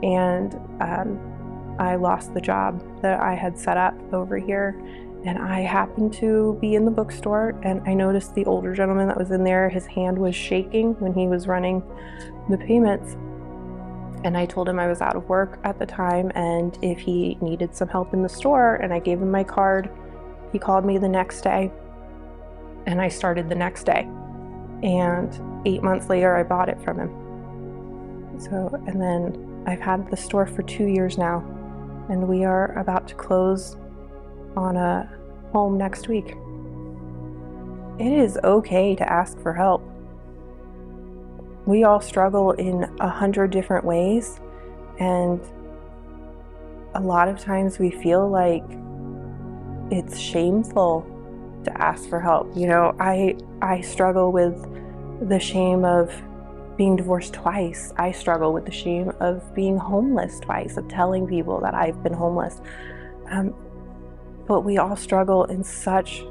and 0.02 0.54
um, 0.80 1.76
I 1.78 1.96
lost 1.96 2.34
the 2.34 2.40
job 2.40 2.82
that 3.02 3.20
I 3.20 3.34
had 3.34 3.58
set 3.58 3.76
up 3.76 3.94
over 4.12 4.36
here. 4.36 4.80
And 5.24 5.38
I 5.38 5.60
happened 5.60 6.12
to 6.14 6.58
be 6.60 6.74
in 6.74 6.84
the 6.84 6.90
bookstore, 6.90 7.54
and 7.62 7.80
I 7.86 7.94
noticed 7.94 8.34
the 8.34 8.44
older 8.44 8.74
gentleman 8.74 9.06
that 9.06 9.16
was 9.16 9.30
in 9.30 9.44
there, 9.44 9.68
his 9.68 9.86
hand 9.86 10.18
was 10.18 10.34
shaking 10.34 10.94
when 10.94 11.14
he 11.14 11.28
was 11.28 11.46
running 11.46 11.80
the 12.50 12.58
payments. 12.58 13.16
And 14.24 14.36
I 14.36 14.46
told 14.46 14.68
him 14.68 14.78
I 14.78 14.86
was 14.86 15.00
out 15.00 15.16
of 15.16 15.28
work 15.28 15.58
at 15.64 15.78
the 15.78 15.86
time, 15.86 16.30
and 16.34 16.78
if 16.80 17.00
he 17.00 17.36
needed 17.40 17.74
some 17.74 17.88
help 17.88 18.14
in 18.14 18.22
the 18.22 18.28
store, 18.28 18.76
and 18.76 18.92
I 18.92 19.00
gave 19.00 19.20
him 19.20 19.30
my 19.30 19.42
card, 19.42 19.90
he 20.52 20.58
called 20.58 20.84
me 20.84 20.98
the 20.98 21.08
next 21.08 21.40
day, 21.40 21.72
and 22.86 23.00
I 23.00 23.08
started 23.08 23.48
the 23.48 23.54
next 23.54 23.84
day. 23.84 24.08
And 24.82 25.66
eight 25.66 25.82
months 25.82 26.08
later, 26.08 26.36
I 26.36 26.44
bought 26.44 26.68
it 26.68 26.80
from 26.82 26.98
him. 27.00 28.40
So, 28.40 28.82
and 28.86 29.00
then 29.00 29.64
I've 29.66 29.80
had 29.80 30.10
the 30.10 30.16
store 30.16 30.46
for 30.46 30.62
two 30.62 30.86
years 30.86 31.18
now, 31.18 31.38
and 32.08 32.28
we 32.28 32.44
are 32.44 32.78
about 32.78 33.08
to 33.08 33.14
close 33.14 33.76
on 34.56 34.76
a 34.76 35.10
home 35.52 35.78
next 35.78 36.08
week. 36.08 36.36
It 37.98 38.12
is 38.12 38.38
okay 38.42 38.94
to 38.96 39.12
ask 39.12 39.38
for 39.40 39.52
help. 39.52 39.82
We 41.66 41.84
all 41.84 42.00
struggle 42.00 42.52
in 42.52 42.84
a 43.00 43.08
hundred 43.08 43.50
different 43.50 43.84
ways, 43.84 44.40
and 44.98 45.40
a 46.94 47.00
lot 47.00 47.28
of 47.28 47.38
times 47.38 47.78
we 47.78 47.90
feel 47.90 48.28
like 48.28 48.64
it's 49.90 50.18
shameful 50.18 51.06
to 51.64 51.80
ask 51.80 52.08
for 52.08 52.20
help. 52.20 52.56
You 52.56 52.66
know, 52.66 52.96
I 52.98 53.36
I 53.60 53.80
struggle 53.80 54.32
with 54.32 54.56
the 55.28 55.38
shame 55.38 55.84
of 55.84 56.12
being 56.76 56.96
divorced 56.96 57.34
twice, 57.34 57.92
I 57.96 58.12
struggle 58.12 58.52
with 58.52 58.64
the 58.64 58.72
shame 58.72 59.12
of 59.20 59.54
being 59.54 59.76
homeless 59.76 60.40
twice, 60.40 60.76
of 60.76 60.88
telling 60.88 61.26
people 61.26 61.60
that 61.60 61.74
I've 61.74 62.02
been 62.02 62.12
homeless. 62.12 62.60
Um, 63.30 63.54
but 64.46 64.62
we 64.62 64.78
all 64.78 64.96
struggle 64.96 65.44
in 65.44 65.62
such 65.62 66.24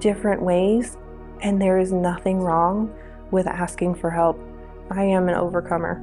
different 0.00 0.42
ways, 0.42 0.96
and 1.40 1.60
there 1.60 1.78
is 1.78 1.92
nothing 1.92 2.40
wrong 2.40 2.94
with 3.30 3.46
asking 3.46 3.94
for 3.94 4.10
help. 4.10 4.38
I 4.90 5.02
am 5.04 5.28
an 5.28 5.34
overcomer. 5.34 6.02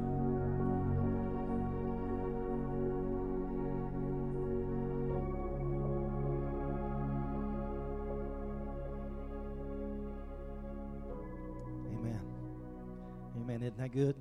Amen. 11.86 12.20
Amen. 13.36 13.62
Isn't 13.62 13.78
that 13.78 13.92
good? 13.92 14.16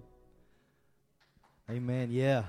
Amen. 1.69 2.09
Yeah. 2.11 2.43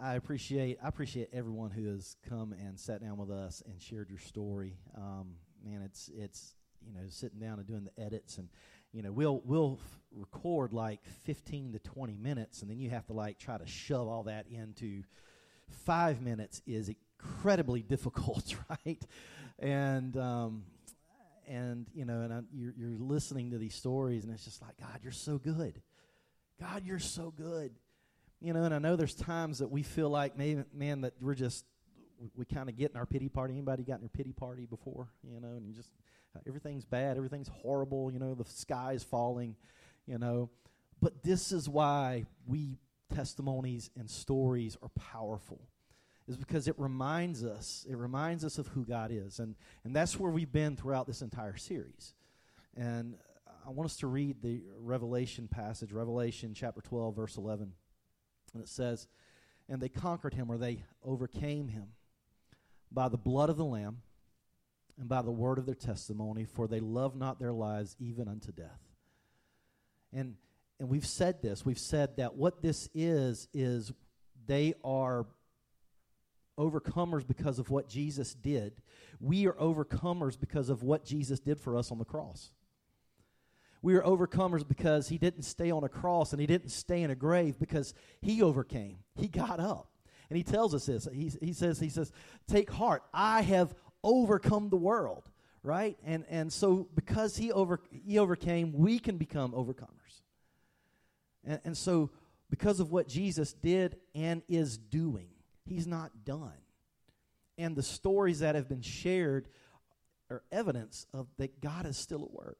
I 0.00 0.14
appreciate 0.14 0.78
I 0.82 0.88
appreciate 0.88 1.28
everyone 1.32 1.70
who 1.70 1.86
has 1.86 2.16
come 2.28 2.52
and 2.52 2.78
sat 2.78 3.00
down 3.00 3.16
with 3.16 3.30
us 3.30 3.62
and 3.66 3.80
shared 3.80 4.10
your 4.10 4.18
story. 4.18 4.76
Um, 4.96 5.36
man, 5.64 5.82
it's 5.82 6.10
it's 6.16 6.54
you 6.84 6.92
know 6.92 7.00
sitting 7.08 7.38
down 7.38 7.58
and 7.58 7.66
doing 7.66 7.84
the 7.84 8.02
edits 8.02 8.38
and 8.38 8.48
you 8.92 9.02
know 9.02 9.12
we'll 9.12 9.40
we'll 9.44 9.78
f- 9.80 10.00
record 10.12 10.72
like 10.72 11.00
15 11.24 11.72
to 11.72 11.78
20 11.78 12.16
minutes 12.16 12.60
and 12.60 12.70
then 12.70 12.78
you 12.78 12.90
have 12.90 13.06
to 13.06 13.12
like 13.12 13.38
try 13.38 13.56
to 13.56 13.66
shove 13.66 14.08
all 14.08 14.24
that 14.24 14.46
into 14.50 15.02
five 15.84 16.20
minutes 16.20 16.60
is 16.66 16.90
incredibly 16.90 17.82
difficult, 17.88 18.54
right? 18.68 19.02
And 19.60 20.16
um, 20.16 20.64
and 21.46 21.86
you 21.94 22.04
know 22.04 22.20
and 22.22 22.32
I, 22.32 22.40
you're 22.52 22.74
you're 22.76 22.98
listening 22.98 23.52
to 23.52 23.58
these 23.58 23.74
stories 23.74 24.24
and 24.24 24.34
it's 24.34 24.44
just 24.44 24.60
like 24.60 24.76
God, 24.78 25.00
you're 25.02 25.12
so 25.12 25.38
good. 25.38 25.80
God, 26.60 26.82
you're 26.84 26.98
so 26.98 27.32
good 27.36 27.72
you 28.44 28.52
know, 28.52 28.64
and 28.64 28.74
I 28.74 28.78
know 28.78 28.94
there's 28.94 29.14
times 29.14 29.58
that 29.60 29.70
we 29.70 29.82
feel 29.82 30.10
like, 30.10 30.36
maybe, 30.36 30.64
man, 30.74 31.00
that 31.00 31.14
we're 31.20 31.34
just, 31.34 31.64
we, 32.36 32.44
kind 32.44 32.68
of 32.68 32.76
get 32.76 32.90
in 32.90 32.96
our 32.98 33.06
pity 33.06 33.28
party. 33.28 33.54
Anybody 33.54 33.84
got 33.84 33.94
in 33.94 34.02
your 34.02 34.10
pity 34.10 34.32
party 34.32 34.66
before? 34.66 35.08
You 35.22 35.40
know, 35.40 35.56
and 35.56 35.66
you 35.66 35.72
just, 35.72 35.88
everything's 36.46 36.84
bad, 36.84 37.16
everything's 37.16 37.48
horrible, 37.48 38.12
you 38.12 38.18
know, 38.18 38.34
the 38.34 38.44
sky 38.44 38.92
is 38.92 39.02
falling, 39.02 39.56
you 40.06 40.18
know. 40.18 40.50
But 41.00 41.22
this 41.22 41.52
is 41.52 41.68
why 41.68 42.24
we 42.46 42.78
testimonies 43.14 43.90
and 43.96 44.10
stories 44.10 44.76
are 44.82 44.88
powerful 44.90 45.60
is 46.26 46.36
because 46.36 46.66
it 46.66 46.74
reminds 46.78 47.44
us 47.44 47.86
it 47.88 47.96
reminds 47.96 48.44
us 48.44 48.58
of 48.58 48.66
who 48.68 48.84
god 48.84 49.10
is 49.12 49.38
and 49.38 49.54
and 49.84 49.94
that's 49.94 50.18
where 50.18 50.32
we've 50.32 50.50
been 50.50 50.74
throughout 50.74 51.06
this 51.06 51.20
entire 51.22 51.56
series 51.56 52.14
and 52.76 53.14
i 53.66 53.70
want 53.70 53.84
us 53.88 53.96
to 53.98 54.06
read 54.06 54.40
the 54.42 54.62
revelation 54.80 55.46
passage 55.46 55.92
revelation 55.92 56.54
chapter 56.54 56.80
12 56.80 57.14
verse 57.14 57.36
11 57.36 57.72
and 58.54 58.62
it 58.62 58.68
says, 58.68 59.08
And 59.68 59.80
they 59.80 59.88
conquered 59.88 60.34
him, 60.34 60.50
or 60.50 60.56
they 60.56 60.84
overcame 61.04 61.68
him, 61.68 61.88
by 62.90 63.08
the 63.08 63.18
blood 63.18 63.50
of 63.50 63.56
the 63.56 63.64
Lamb 63.64 64.02
and 64.98 65.08
by 65.08 65.22
the 65.22 65.30
word 65.30 65.58
of 65.58 65.66
their 65.66 65.74
testimony, 65.74 66.44
for 66.44 66.68
they 66.68 66.80
love 66.80 67.16
not 67.16 67.40
their 67.40 67.52
lives 67.52 67.96
even 67.98 68.28
unto 68.28 68.52
death. 68.52 68.80
And 70.12 70.36
and 70.80 70.88
we've 70.88 71.06
said 71.06 71.40
this. 71.40 71.64
We've 71.64 71.78
said 71.78 72.16
that 72.16 72.34
what 72.34 72.60
this 72.62 72.88
is 72.94 73.48
is 73.54 73.92
they 74.46 74.74
are 74.84 75.26
overcomers 76.58 77.26
because 77.26 77.58
of 77.58 77.70
what 77.70 77.88
Jesus 77.88 78.34
did. 78.34 78.74
We 79.20 79.46
are 79.46 79.54
overcomers 79.54 80.38
because 80.38 80.68
of 80.68 80.82
what 80.82 81.04
Jesus 81.04 81.40
did 81.40 81.60
for 81.60 81.76
us 81.76 81.90
on 81.90 81.98
the 81.98 82.04
cross. 82.04 82.50
We 83.84 83.96
are 83.96 84.02
overcomers 84.02 84.66
because 84.66 85.10
he 85.10 85.18
didn't 85.18 85.42
stay 85.42 85.70
on 85.70 85.84
a 85.84 85.90
cross 85.90 86.32
and 86.32 86.40
he 86.40 86.46
didn't 86.46 86.70
stay 86.70 87.02
in 87.02 87.10
a 87.10 87.14
grave 87.14 87.58
because 87.58 87.92
he 88.22 88.40
overcame. 88.40 88.96
He 89.14 89.28
got 89.28 89.60
up. 89.60 89.90
And 90.30 90.38
he 90.38 90.42
tells 90.42 90.74
us 90.74 90.86
this. 90.86 91.06
He, 91.12 91.30
he 91.42 91.52
says, 91.52 91.78
he 91.80 91.90
says, 91.90 92.10
take 92.48 92.70
heart. 92.70 93.02
I 93.12 93.42
have 93.42 93.74
overcome 94.02 94.70
the 94.70 94.78
world. 94.78 95.28
Right? 95.62 95.98
And 96.02 96.24
and 96.30 96.50
so 96.50 96.88
because 96.94 97.36
he 97.36 97.52
over 97.52 97.78
he 97.90 98.18
overcame, 98.18 98.72
we 98.72 98.98
can 98.98 99.18
become 99.18 99.52
overcomers. 99.52 100.22
And, 101.44 101.60
and 101.64 101.76
so 101.76 102.10
because 102.48 102.80
of 102.80 102.90
what 102.90 103.06
Jesus 103.06 103.52
did 103.52 103.96
and 104.14 104.40
is 104.48 104.78
doing, 104.78 105.28
he's 105.66 105.86
not 105.86 106.24
done. 106.24 106.56
And 107.58 107.76
the 107.76 107.82
stories 107.82 108.40
that 108.40 108.54
have 108.54 108.66
been 108.66 108.82
shared 108.82 109.46
are 110.30 110.42
evidence 110.50 111.06
of 111.12 111.26
that 111.36 111.60
God 111.60 111.84
is 111.84 111.98
still 111.98 112.24
at 112.24 112.30
work 112.30 112.56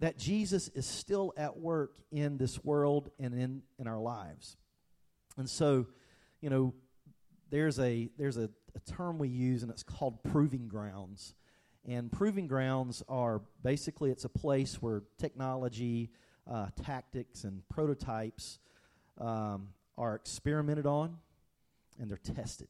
that 0.00 0.18
Jesus 0.18 0.68
is 0.68 0.86
still 0.86 1.32
at 1.36 1.56
work 1.56 1.92
in 2.10 2.36
this 2.36 2.62
world 2.64 3.10
and 3.18 3.34
in, 3.34 3.62
in 3.78 3.86
our 3.86 3.98
lives. 3.98 4.56
And 5.36 5.48
so, 5.48 5.86
you 6.40 6.50
know, 6.50 6.74
there's 7.50 7.78
a 7.78 8.10
there's 8.18 8.36
a, 8.36 8.50
a 8.74 8.92
term 8.92 9.18
we 9.18 9.28
use 9.28 9.62
and 9.62 9.70
it's 9.70 9.82
called 9.82 10.22
proving 10.24 10.68
grounds. 10.68 11.34
And 11.86 12.10
proving 12.10 12.46
grounds 12.46 13.02
are 13.08 13.42
basically 13.62 14.10
it's 14.10 14.24
a 14.24 14.28
place 14.28 14.80
where 14.80 15.02
technology, 15.18 16.10
uh, 16.50 16.68
tactics, 16.82 17.44
and 17.44 17.62
prototypes 17.68 18.58
um, 19.18 19.68
are 19.98 20.14
experimented 20.14 20.86
on 20.86 21.18
and 22.00 22.10
they're 22.10 22.16
tested. 22.16 22.68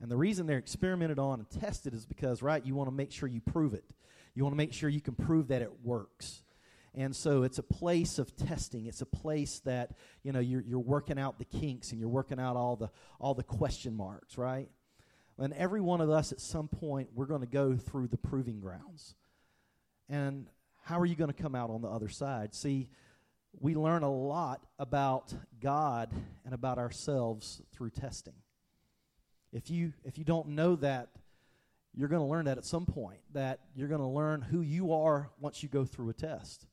And 0.00 0.10
the 0.10 0.16
reason 0.16 0.46
they're 0.46 0.58
experimented 0.58 1.18
on 1.18 1.40
and 1.40 1.50
tested 1.60 1.94
is 1.94 2.06
because, 2.06 2.42
right, 2.42 2.64
you 2.64 2.74
want 2.74 2.88
to 2.88 2.94
make 2.94 3.12
sure 3.12 3.28
you 3.28 3.40
prove 3.40 3.74
it. 3.74 3.84
You 4.34 4.44
want 4.44 4.54
to 4.54 4.56
make 4.56 4.72
sure 4.72 4.88
you 4.88 5.00
can 5.00 5.14
prove 5.14 5.48
that 5.48 5.62
it 5.62 5.72
works. 5.82 6.42
And 6.94 7.14
so 7.14 7.44
it's 7.44 7.58
a 7.58 7.62
place 7.62 8.18
of 8.18 8.34
testing. 8.36 8.86
It's 8.86 9.00
a 9.00 9.06
place 9.06 9.60
that, 9.60 9.92
you 10.22 10.32
know, 10.32 10.40
you're, 10.40 10.62
you're 10.62 10.78
working 10.80 11.18
out 11.18 11.38
the 11.38 11.44
kinks 11.44 11.92
and 11.92 12.00
you're 12.00 12.08
working 12.08 12.40
out 12.40 12.56
all 12.56 12.76
the, 12.76 12.90
all 13.20 13.34
the 13.34 13.44
question 13.44 13.96
marks, 13.96 14.36
right? 14.36 14.68
And 15.38 15.52
every 15.54 15.80
one 15.80 16.00
of 16.00 16.10
us 16.10 16.32
at 16.32 16.40
some 16.40 16.68
point, 16.68 17.10
we're 17.14 17.26
going 17.26 17.40
to 17.42 17.46
go 17.46 17.76
through 17.76 18.08
the 18.08 18.16
proving 18.16 18.60
grounds. 18.60 19.14
And 20.08 20.46
how 20.82 20.98
are 20.98 21.06
you 21.06 21.14
going 21.14 21.32
to 21.32 21.42
come 21.42 21.54
out 21.54 21.70
on 21.70 21.82
the 21.82 21.88
other 21.88 22.08
side? 22.08 22.54
See, 22.54 22.88
we 23.58 23.74
learn 23.74 24.02
a 24.02 24.12
lot 24.12 24.66
about 24.78 25.32
God 25.60 26.10
and 26.44 26.54
about 26.54 26.78
ourselves 26.78 27.62
through 27.72 27.90
testing. 27.90 28.34
If 29.52 29.70
you 29.70 29.92
if 30.04 30.18
you 30.18 30.24
don't 30.24 30.50
know 30.50 30.76
that 30.76 31.08
you're 31.94 32.08
going 32.08 32.22
to 32.22 32.26
learn 32.26 32.44
that 32.44 32.58
at 32.58 32.64
some 32.64 32.86
point, 32.86 33.20
that 33.32 33.60
you're 33.74 33.88
going 33.88 34.00
to 34.00 34.06
learn 34.06 34.42
who 34.42 34.60
you 34.60 34.92
are 34.92 35.30
once 35.40 35.62
you 35.62 35.68
go 35.68 35.84
through 35.84 36.10
a 36.10 36.14
test. 36.14 36.66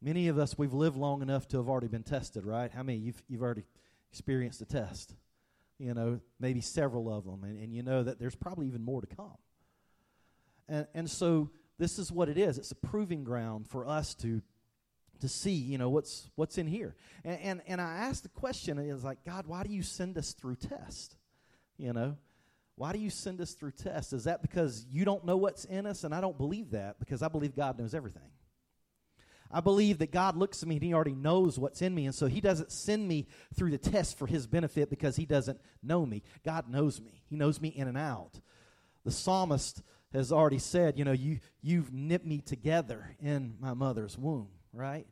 Many 0.00 0.28
of 0.28 0.38
us, 0.38 0.56
we've 0.56 0.72
lived 0.72 0.96
long 0.96 1.22
enough 1.22 1.48
to 1.48 1.56
have 1.56 1.68
already 1.68 1.88
been 1.88 2.04
tested, 2.04 2.46
right? 2.46 2.70
How 2.70 2.82
many? 2.82 2.98
You've, 2.98 3.22
you've 3.28 3.42
already 3.42 3.64
experienced 4.10 4.60
a 4.60 4.64
test. 4.64 5.14
You 5.78 5.94
know, 5.94 6.20
maybe 6.40 6.60
several 6.60 7.12
of 7.12 7.24
them, 7.24 7.44
and, 7.44 7.58
and 7.60 7.72
you 7.72 7.82
know 7.82 8.02
that 8.02 8.18
there's 8.18 8.34
probably 8.34 8.66
even 8.66 8.82
more 8.82 9.00
to 9.00 9.06
come. 9.06 9.36
And, 10.68 10.86
and 10.92 11.08
so 11.08 11.50
this 11.78 11.98
is 11.98 12.10
what 12.10 12.28
it 12.28 12.36
is. 12.36 12.58
It's 12.58 12.72
a 12.72 12.76
proving 12.76 13.22
ground 13.24 13.68
for 13.68 13.86
us 13.86 14.14
to 14.16 14.42
to 15.20 15.28
see, 15.28 15.52
you 15.52 15.78
know, 15.78 15.90
what's 15.90 16.30
what's 16.36 16.58
in 16.58 16.66
here. 16.66 16.96
And 17.24 17.40
and, 17.40 17.62
and 17.66 17.80
I 17.80 17.98
asked 17.98 18.24
the 18.24 18.28
question, 18.28 18.78
is 18.78 19.04
like, 19.04 19.24
God, 19.24 19.46
why 19.46 19.62
do 19.62 19.72
you 19.72 19.82
send 19.82 20.18
us 20.18 20.32
through 20.32 20.56
test? 20.56 21.16
You 21.76 21.92
know, 21.92 22.16
why 22.78 22.92
do 22.92 22.98
you 22.98 23.10
send 23.10 23.40
us 23.40 23.54
through 23.54 23.72
tests? 23.72 24.12
Is 24.12 24.24
that 24.24 24.40
because 24.40 24.86
you 24.90 25.04
don't 25.04 25.24
know 25.24 25.36
what's 25.36 25.64
in 25.64 25.84
us? 25.84 26.04
And 26.04 26.14
I 26.14 26.20
don't 26.20 26.38
believe 26.38 26.70
that 26.70 26.98
because 27.00 27.22
I 27.22 27.28
believe 27.28 27.56
God 27.56 27.78
knows 27.78 27.94
everything. 27.94 28.30
I 29.50 29.60
believe 29.60 29.98
that 29.98 30.12
God 30.12 30.36
looks 30.36 30.62
at 30.62 30.68
me 30.68 30.76
and 30.76 30.84
He 30.84 30.94
already 30.94 31.14
knows 31.14 31.58
what's 31.58 31.82
in 31.82 31.94
me. 31.94 32.06
And 32.06 32.14
so 32.14 32.26
He 32.26 32.40
doesn't 32.40 32.70
send 32.70 33.08
me 33.08 33.26
through 33.54 33.70
the 33.70 33.78
test 33.78 34.16
for 34.16 34.26
His 34.26 34.46
benefit 34.46 34.90
because 34.90 35.16
He 35.16 35.26
doesn't 35.26 35.60
know 35.82 36.06
me. 36.06 36.22
God 36.44 36.70
knows 36.70 37.00
me, 37.00 37.22
He 37.28 37.36
knows 37.36 37.60
me 37.60 37.68
in 37.68 37.88
and 37.88 37.98
out. 37.98 38.40
The 39.04 39.10
psalmist 39.10 39.82
has 40.12 40.32
already 40.32 40.58
said, 40.58 40.98
you 40.98 41.04
know, 41.04 41.12
you, 41.12 41.40
you've 41.60 41.92
knit 41.92 42.24
me 42.24 42.40
together 42.40 43.16
in 43.20 43.56
my 43.60 43.74
mother's 43.74 44.16
womb, 44.16 44.48
right? 44.72 45.06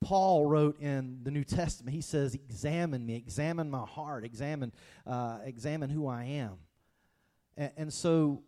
Paul 0.00 0.46
wrote 0.46 0.80
in 0.80 1.20
the 1.22 1.30
New 1.30 1.44
Testament, 1.44 1.94
he 1.94 2.02
says, 2.02 2.34
examine 2.34 3.04
me, 3.04 3.16
examine 3.16 3.70
my 3.70 3.84
heart, 3.84 4.24
examine, 4.24 4.72
uh, 5.06 5.38
examine 5.44 5.90
who 5.90 6.06
I 6.06 6.24
am. 6.24 6.58
And, 7.58 7.72
and 7.76 7.92
so, 7.92 8.42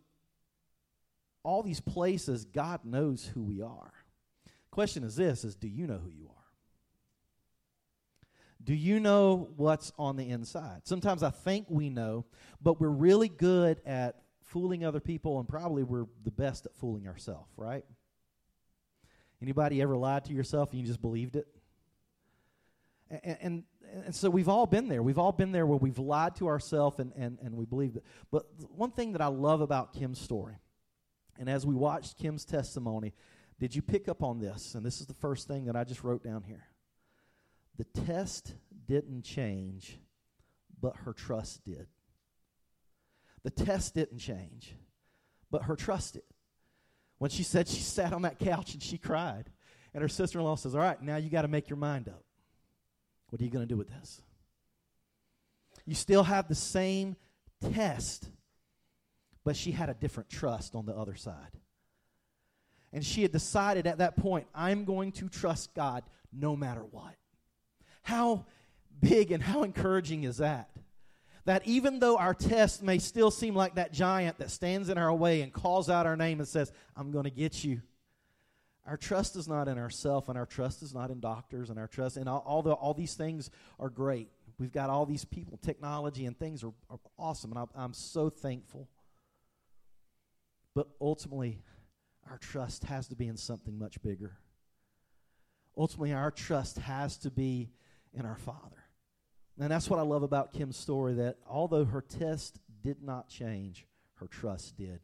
all 1.43 1.61
these 1.61 1.81
places, 1.81 2.45
God 2.45 2.85
knows 2.85 3.25
who 3.25 3.43
we 3.43 3.61
are. 3.61 3.93
Question 4.71 5.03
is 5.03 5.15
this: 5.15 5.43
Is 5.43 5.55
do 5.55 5.67
you 5.67 5.85
know 5.85 5.99
who 6.03 6.09
you 6.09 6.29
are? 6.29 6.35
Do 8.63 8.73
you 8.73 8.99
know 8.99 9.49
what's 9.57 9.91
on 9.99 10.15
the 10.15 10.29
inside? 10.29 10.81
Sometimes 10.85 11.23
I 11.23 11.29
think 11.29 11.65
we 11.69 11.89
know, 11.89 12.25
but 12.61 12.79
we're 12.79 12.89
really 12.89 13.27
good 13.27 13.81
at 13.85 14.21
fooling 14.43 14.85
other 14.85 14.99
people, 14.99 15.39
and 15.39 15.47
probably 15.47 15.83
we're 15.83 16.05
the 16.23 16.31
best 16.31 16.65
at 16.65 16.75
fooling 16.75 17.07
ourselves, 17.07 17.51
right? 17.57 17.83
Anybody 19.41 19.81
ever 19.81 19.97
lied 19.97 20.25
to 20.25 20.33
yourself 20.33 20.71
and 20.71 20.79
you 20.79 20.85
just 20.85 21.01
believed 21.01 21.35
it? 21.35 21.47
And, 23.09 23.37
and, 23.41 23.63
and 24.05 24.15
so 24.15 24.29
we've 24.29 24.49
all 24.49 24.65
been 24.65 24.87
there. 24.87 25.03
We've 25.03 25.17
all 25.17 25.31
been 25.31 25.51
there 25.51 25.65
where 25.65 25.77
we've 25.77 25.99
lied 25.99 26.35
to 26.37 26.47
ourselves 26.47 26.99
and, 26.99 27.11
and, 27.15 27.37
and 27.41 27.55
we 27.55 27.65
believe 27.65 27.95
it. 27.95 28.03
But 28.31 28.45
one 28.75 28.91
thing 28.91 29.13
that 29.13 29.21
I 29.21 29.27
love 29.27 29.61
about 29.61 29.93
Kim's 29.93 30.19
story, 30.19 30.57
and 31.37 31.49
as 31.49 31.65
we 31.65 31.75
watched 31.75 32.17
Kim's 32.17 32.45
testimony, 32.45 33.13
did 33.59 33.75
you 33.75 33.81
pick 33.81 34.07
up 34.07 34.23
on 34.23 34.39
this? 34.39 34.75
And 34.75 34.85
this 34.85 35.01
is 35.01 35.07
the 35.07 35.13
first 35.13 35.47
thing 35.47 35.65
that 35.65 35.75
I 35.75 35.83
just 35.83 36.03
wrote 36.03 36.23
down 36.23 36.43
here. 36.43 36.65
The 37.77 38.01
test 38.01 38.55
didn't 38.87 39.23
change, 39.23 39.99
but 40.79 40.95
her 40.97 41.13
trust 41.13 41.63
did. 41.63 41.87
The 43.43 43.49
test 43.49 43.95
didn't 43.95 44.19
change, 44.19 44.75
but 45.49 45.63
her 45.63 45.75
trust 45.75 46.13
did. 46.13 46.23
When 47.17 47.29
she 47.29 47.43
said 47.43 47.67
she 47.67 47.81
sat 47.81 48.13
on 48.13 48.23
that 48.23 48.39
couch 48.39 48.73
and 48.73 48.81
she 48.81 48.97
cried, 48.97 49.49
and 49.93 50.01
her 50.01 50.09
sister 50.09 50.39
in 50.39 50.45
law 50.45 50.55
says, 50.55 50.75
All 50.75 50.81
right, 50.81 51.01
now 51.01 51.17
you 51.17 51.29
got 51.29 51.43
to 51.43 51.47
make 51.47 51.69
your 51.69 51.77
mind 51.77 52.07
up. 52.07 52.23
What 53.31 53.41
are 53.41 53.43
you 53.43 53.49
going 53.49 53.67
to 53.67 53.73
do 53.73 53.77
with 53.77 53.89
this? 53.89 54.21
You 55.85 55.95
still 55.95 56.23
have 56.23 56.47
the 56.47 56.55
same 56.55 57.15
test, 57.73 58.29
but 59.43 59.55
she 59.55 59.71
had 59.71 59.89
a 59.89 59.93
different 59.93 60.29
trust 60.29 60.75
on 60.75 60.85
the 60.85 60.93
other 60.93 61.15
side. 61.15 61.57
And 62.93 63.05
she 63.05 63.21
had 63.21 63.31
decided 63.31 63.87
at 63.87 63.99
that 63.99 64.17
point, 64.17 64.47
I'm 64.53 64.83
going 64.83 65.13
to 65.13 65.29
trust 65.29 65.73
God 65.73 66.03
no 66.31 66.55
matter 66.55 66.81
what. 66.81 67.15
How 68.03 68.45
big 68.99 69.31
and 69.31 69.41
how 69.41 69.63
encouraging 69.63 70.25
is 70.25 70.37
that? 70.37 70.69
That 71.45 71.65
even 71.65 71.99
though 71.99 72.17
our 72.17 72.33
test 72.33 72.83
may 72.83 72.99
still 72.99 73.31
seem 73.31 73.55
like 73.55 73.75
that 73.75 73.93
giant 73.93 74.39
that 74.39 74.51
stands 74.51 74.89
in 74.89 74.97
our 74.97 75.13
way 75.13 75.41
and 75.41 75.53
calls 75.53 75.89
out 75.89 76.05
our 76.05 76.17
name 76.17 76.39
and 76.39 76.47
says, 76.47 76.71
I'm 76.95 77.11
going 77.11 77.23
to 77.23 77.31
get 77.31 77.63
you, 77.63 77.81
our 78.91 78.97
trust 78.97 79.37
is 79.37 79.47
not 79.47 79.69
in 79.69 79.77
ourselves 79.77 80.27
and 80.27 80.37
our 80.37 80.45
trust 80.45 80.83
is 80.83 80.93
not 80.93 81.11
in 81.11 81.21
doctors 81.21 81.69
and 81.69 81.79
our 81.79 81.87
trust 81.87 82.17
and 82.17 82.27
all, 82.27 82.43
all, 82.45 82.61
the, 82.61 82.73
all 82.73 82.93
these 82.93 83.13
things 83.13 83.49
are 83.79 83.87
great. 83.87 84.27
We've 84.59 84.73
got 84.73 84.89
all 84.89 85.05
these 85.05 85.23
people, 85.23 85.57
technology 85.63 86.25
and 86.25 86.37
things 86.37 86.61
are, 86.61 86.73
are 86.89 86.99
awesome, 87.17 87.51
and 87.51 87.59
I'm, 87.59 87.69
I'm 87.73 87.93
so 87.93 88.29
thankful. 88.29 88.89
But 90.75 90.89
ultimately, 90.99 91.61
our 92.29 92.37
trust 92.37 92.83
has 92.83 93.07
to 93.07 93.15
be 93.15 93.27
in 93.29 93.37
something 93.37 93.79
much 93.79 94.01
bigger. 94.01 94.33
Ultimately, 95.77 96.11
our 96.11 96.29
trust 96.29 96.77
has 96.79 97.15
to 97.19 97.31
be 97.31 97.69
in 98.13 98.25
our 98.25 98.35
Father. 98.35 98.83
And 99.57 99.71
that's 99.71 99.89
what 99.89 99.99
I 99.99 100.03
love 100.03 100.23
about 100.23 100.51
Kim's 100.51 100.75
story 100.75 101.13
that 101.13 101.37
although 101.47 101.85
her 101.85 102.01
test 102.01 102.59
did 102.83 103.01
not 103.01 103.29
change, 103.29 103.87
her 104.15 104.27
trust 104.27 104.75
did. 104.75 104.99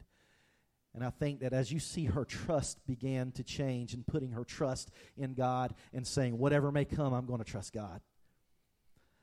And 0.98 1.06
I 1.06 1.10
think 1.10 1.38
that 1.42 1.52
as 1.52 1.70
you 1.70 1.78
see 1.78 2.06
her 2.06 2.24
trust 2.24 2.84
began 2.84 3.30
to 3.32 3.44
change 3.44 3.94
and 3.94 4.04
putting 4.04 4.32
her 4.32 4.42
trust 4.42 4.90
in 5.16 5.34
God 5.34 5.72
and 5.94 6.04
saying, 6.04 6.36
whatever 6.36 6.72
may 6.72 6.84
come, 6.84 7.12
I'm 7.12 7.24
going 7.24 7.38
to 7.38 7.48
trust 7.48 7.72
God. 7.72 8.00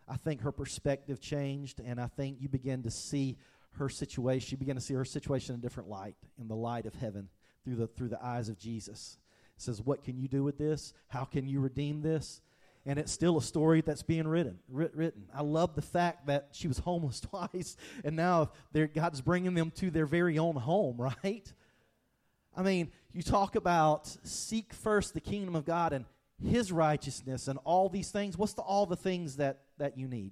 I 0.08 0.15
think 0.15 0.39
her 0.44 0.53
perspective 0.53 1.20
changed, 1.20 1.82
and 1.86 2.00
I 2.00 2.08
think 2.08 2.38
you 2.39 2.48
begin 2.48 2.84
to 2.84 2.91
see 2.91 3.36
her 3.72 3.89
situation. 3.89 4.51
You 4.51 4.58
begin 4.58 4.77
to 4.77 4.82
see 4.82 4.94
her 4.94 5.03
situation 5.03 5.53
in 5.53 5.60
a 5.60 5.62
different 5.62 5.89
light, 5.89 6.15
in 6.39 6.48
the 6.48 6.55
light 6.55 6.86
of 6.86 6.96
heaven 6.96 7.27
through 7.65 7.75
the, 7.75 7.88
through 7.88 8.08
the 8.08 8.24
eyes 8.24 8.48
of 8.48 8.58
Jesus. 8.58 9.17
It 9.58 9.62
says, 9.62 9.82
What 9.82 10.01
can 10.01 10.17
you 10.17 10.29
do 10.29 10.46
with 10.46 10.58
this? 10.58 10.94
How 11.10 11.25
can 11.25 11.46
you 11.46 11.60
redeem 11.60 12.01
this? 12.01 12.39
And 12.86 12.98
it's 12.98 13.12
still 13.12 13.38
a 13.38 13.41
story 13.41 13.82
that's 13.82 14.01
being 14.01 14.29
written. 14.29 14.60
written. 14.70 15.25
I 15.36 15.41
love 15.41 15.75
the 15.75 15.82
fact 15.82 16.27
that 16.27 16.48
she 16.53 16.70
was 16.70 16.79
homeless 16.79 17.20
twice, 17.29 17.75
and 18.05 18.15
now 18.15 18.51
God's 18.94 19.20
bringing 19.20 19.55
them 19.55 19.72
to 19.72 19.91
their 19.91 20.05
very 20.05 20.39
own 20.39 20.55
home, 20.55 20.96
right? 20.98 21.51
I 22.55 22.63
mean, 22.63 22.91
you 23.12 23.21
talk 23.21 23.55
about 23.55 24.15
seek 24.24 24.74
first 24.74 25.13
the 25.13 25.21
kingdom 25.21 25.55
of 25.55 25.65
God 25.65 25.93
and 25.93 26.05
his 26.43 26.71
righteousness 26.71 27.47
and 27.47 27.59
all 27.63 27.89
these 27.89 28.12
things. 28.12 28.38
What's 28.38 28.53
the 28.53 28.62
all 28.62 28.85
the 28.85 28.95
things 28.95 29.38
that, 29.38 29.59
that 29.77 29.97
you 29.97 30.07
need? 30.07 30.31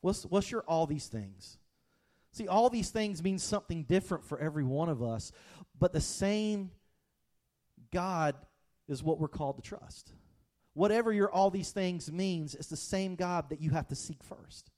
What's, 0.00 0.24
what's 0.24 0.50
your 0.50 0.62
all 0.62 0.86
these 0.86 1.06
things? 1.06 1.58
See, 2.32 2.48
all 2.48 2.68
these 2.68 2.90
things 2.90 3.22
mean 3.22 3.38
something 3.38 3.84
different 3.84 4.24
for 4.24 4.38
every 4.38 4.64
one 4.64 4.88
of 4.88 5.02
us, 5.02 5.32
but 5.78 5.92
the 5.92 6.00
same 6.00 6.70
God 7.92 8.34
is 8.88 9.02
what 9.02 9.20
we're 9.20 9.28
called 9.28 9.56
to 9.56 9.62
trust. 9.62 10.12
Whatever 10.72 11.12
your 11.12 11.30
all 11.30 11.50
these 11.50 11.70
things 11.70 12.10
means, 12.10 12.54
it's 12.54 12.66
the 12.66 12.76
same 12.76 13.14
God 13.14 13.50
that 13.50 13.60
you 13.60 13.70
have 13.70 13.86
to 13.88 13.94
seek 13.94 14.22
first. 14.24 14.70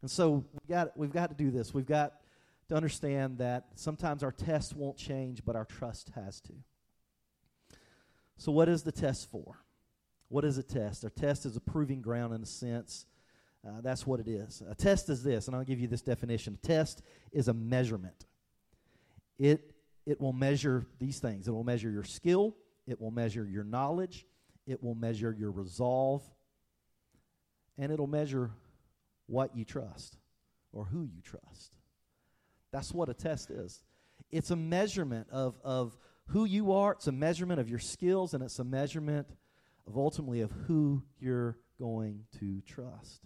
And 0.00 0.10
so 0.10 0.44
we 0.52 0.68
got, 0.68 0.96
we've 0.96 1.12
got 1.12 1.30
to 1.30 1.34
do 1.34 1.50
this. 1.50 1.74
We've 1.74 1.86
got 1.86 2.14
to 2.68 2.74
understand 2.74 3.38
that 3.38 3.66
sometimes 3.74 4.22
our 4.22 4.32
test 4.32 4.74
won't 4.74 4.96
change, 4.96 5.44
but 5.44 5.56
our 5.56 5.64
trust 5.64 6.10
has 6.14 6.40
to. 6.42 6.52
So, 8.36 8.52
what 8.52 8.68
is 8.68 8.82
the 8.82 8.92
test 8.92 9.30
for? 9.30 9.64
What 10.28 10.44
is 10.44 10.58
a 10.58 10.62
test? 10.62 11.04
A 11.04 11.10
test 11.10 11.46
is 11.46 11.56
a 11.56 11.60
proving 11.60 12.02
ground 12.02 12.34
in 12.34 12.42
a 12.42 12.46
sense 12.46 13.06
uh, 13.66 13.80
that's 13.80 14.06
what 14.06 14.20
it 14.20 14.28
is. 14.28 14.62
A 14.68 14.74
test 14.74 15.08
is 15.08 15.22
this, 15.22 15.46
and 15.46 15.56
I'll 15.56 15.64
give 15.64 15.80
you 15.80 15.88
this 15.88 16.02
definition. 16.02 16.58
A 16.62 16.66
test 16.66 17.02
is 17.32 17.48
a 17.48 17.54
measurement. 17.54 18.26
It 19.38 19.70
it 20.06 20.20
will 20.20 20.34
measure 20.34 20.86
these 20.98 21.18
things. 21.18 21.48
It 21.48 21.52
will 21.52 21.64
measure 21.64 21.90
your 21.90 22.04
skill. 22.04 22.56
It 22.86 23.00
will 23.00 23.10
measure 23.10 23.46
your 23.46 23.64
knowledge. 23.64 24.26
It 24.66 24.82
will 24.82 24.94
measure 24.94 25.34
your 25.38 25.50
resolve. 25.50 26.22
And 27.78 27.90
it'll 27.90 28.06
measure 28.06 28.50
what 29.26 29.56
you 29.56 29.64
trust 29.64 30.18
or 30.72 30.84
who 30.84 31.04
you 31.04 31.22
trust. 31.22 31.72
That's 32.74 32.92
what 32.92 33.08
a 33.08 33.14
test 33.14 33.52
is. 33.52 33.84
It's 34.32 34.50
a 34.50 34.56
measurement 34.56 35.28
of, 35.30 35.54
of 35.62 35.96
who 36.26 36.44
you 36.44 36.72
are, 36.72 36.92
it's 36.92 37.06
a 37.06 37.12
measurement 37.12 37.60
of 37.60 37.70
your 37.70 37.78
skills, 37.78 38.34
and 38.34 38.42
it's 38.42 38.58
a 38.58 38.64
measurement 38.64 39.28
of 39.86 39.96
ultimately 39.96 40.40
of 40.40 40.50
who 40.66 41.04
you're 41.20 41.56
going 41.78 42.24
to 42.40 42.60
trust. 42.62 43.20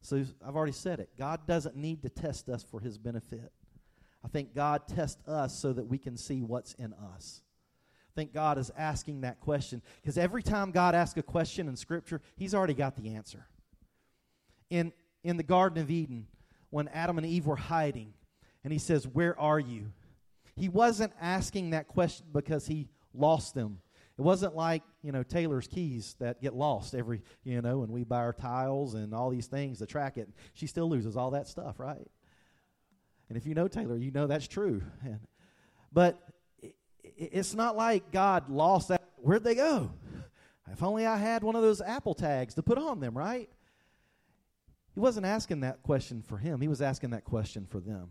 So 0.00 0.24
I've 0.42 0.56
already 0.56 0.72
said 0.72 1.00
it. 1.00 1.10
God 1.18 1.46
doesn't 1.46 1.76
need 1.76 2.00
to 2.00 2.08
test 2.08 2.48
us 2.48 2.62
for 2.62 2.80
his 2.80 2.96
benefit. 2.96 3.52
I 4.24 4.28
think 4.28 4.54
God 4.54 4.88
tests 4.88 5.22
us 5.28 5.54
so 5.58 5.74
that 5.74 5.86
we 5.86 5.98
can 5.98 6.16
see 6.16 6.40
what's 6.40 6.72
in 6.74 6.94
us. 7.14 7.42
I 8.10 8.14
think 8.14 8.32
God 8.32 8.56
is 8.56 8.70
asking 8.74 9.20
that 9.20 9.40
question 9.40 9.82
because 10.00 10.16
every 10.16 10.42
time 10.42 10.70
God 10.70 10.94
asks 10.94 11.18
a 11.18 11.22
question 11.22 11.68
in 11.68 11.76
Scripture, 11.76 12.22
he's 12.36 12.54
already 12.54 12.72
got 12.72 12.96
the 12.96 13.16
answer. 13.16 13.48
In, 14.70 14.94
in 15.22 15.36
the 15.36 15.42
Garden 15.42 15.82
of 15.82 15.90
Eden, 15.90 16.26
when 16.70 16.88
Adam 16.88 17.18
and 17.18 17.26
Eve 17.26 17.46
were 17.46 17.56
hiding, 17.56 18.14
and 18.68 18.72
he 18.72 18.78
says, 18.78 19.06
Where 19.06 19.38
are 19.40 19.58
you? 19.58 19.92
He 20.54 20.68
wasn't 20.68 21.12
asking 21.20 21.70
that 21.70 21.88
question 21.88 22.26
because 22.32 22.66
he 22.66 22.88
lost 23.14 23.54
them 23.54 23.78
it 24.18 24.22
wasn't 24.22 24.56
like, 24.56 24.82
you 25.02 25.12
know, 25.12 25.22
Taylor's 25.22 25.68
keys 25.68 26.16
that 26.18 26.42
get 26.42 26.52
lost 26.52 26.96
every, 26.96 27.22
you 27.44 27.62
know, 27.62 27.84
and 27.84 27.92
we 27.92 28.02
buy 28.02 28.18
our 28.18 28.32
tiles 28.32 28.94
and 28.94 29.14
all 29.14 29.30
these 29.30 29.46
things 29.46 29.78
to 29.78 29.86
track 29.86 30.18
it. 30.18 30.28
She 30.54 30.66
still 30.66 30.90
loses 30.90 31.16
all 31.16 31.30
that 31.30 31.46
stuff, 31.46 31.78
right? 31.78 32.04
And 33.28 33.38
if 33.38 33.46
you 33.46 33.54
know 33.54 33.68
Taylor, 33.68 33.96
you 33.96 34.10
know 34.10 34.26
that's 34.26 34.48
true. 34.48 34.82
And, 35.04 35.20
but 35.92 36.18
it, 36.60 36.74
it's 37.14 37.54
not 37.54 37.76
like 37.76 38.10
God 38.10 38.50
lost 38.50 38.88
that. 38.88 39.02
Where'd 39.18 39.44
they 39.44 39.54
go? 39.54 39.92
If 40.72 40.82
only 40.82 41.06
I 41.06 41.16
had 41.16 41.44
one 41.44 41.54
of 41.54 41.62
those 41.62 41.80
Apple 41.80 42.14
tags 42.14 42.54
to 42.54 42.62
put 42.62 42.76
on 42.76 42.98
them, 42.98 43.16
right? 43.16 43.48
He 44.94 45.00
wasn't 45.00 45.26
asking 45.26 45.60
that 45.60 45.84
question 45.84 46.22
for 46.22 46.38
him, 46.38 46.60
he 46.60 46.68
was 46.68 46.82
asking 46.82 47.10
that 47.10 47.22
question 47.22 47.66
for 47.70 47.78
them. 47.78 48.10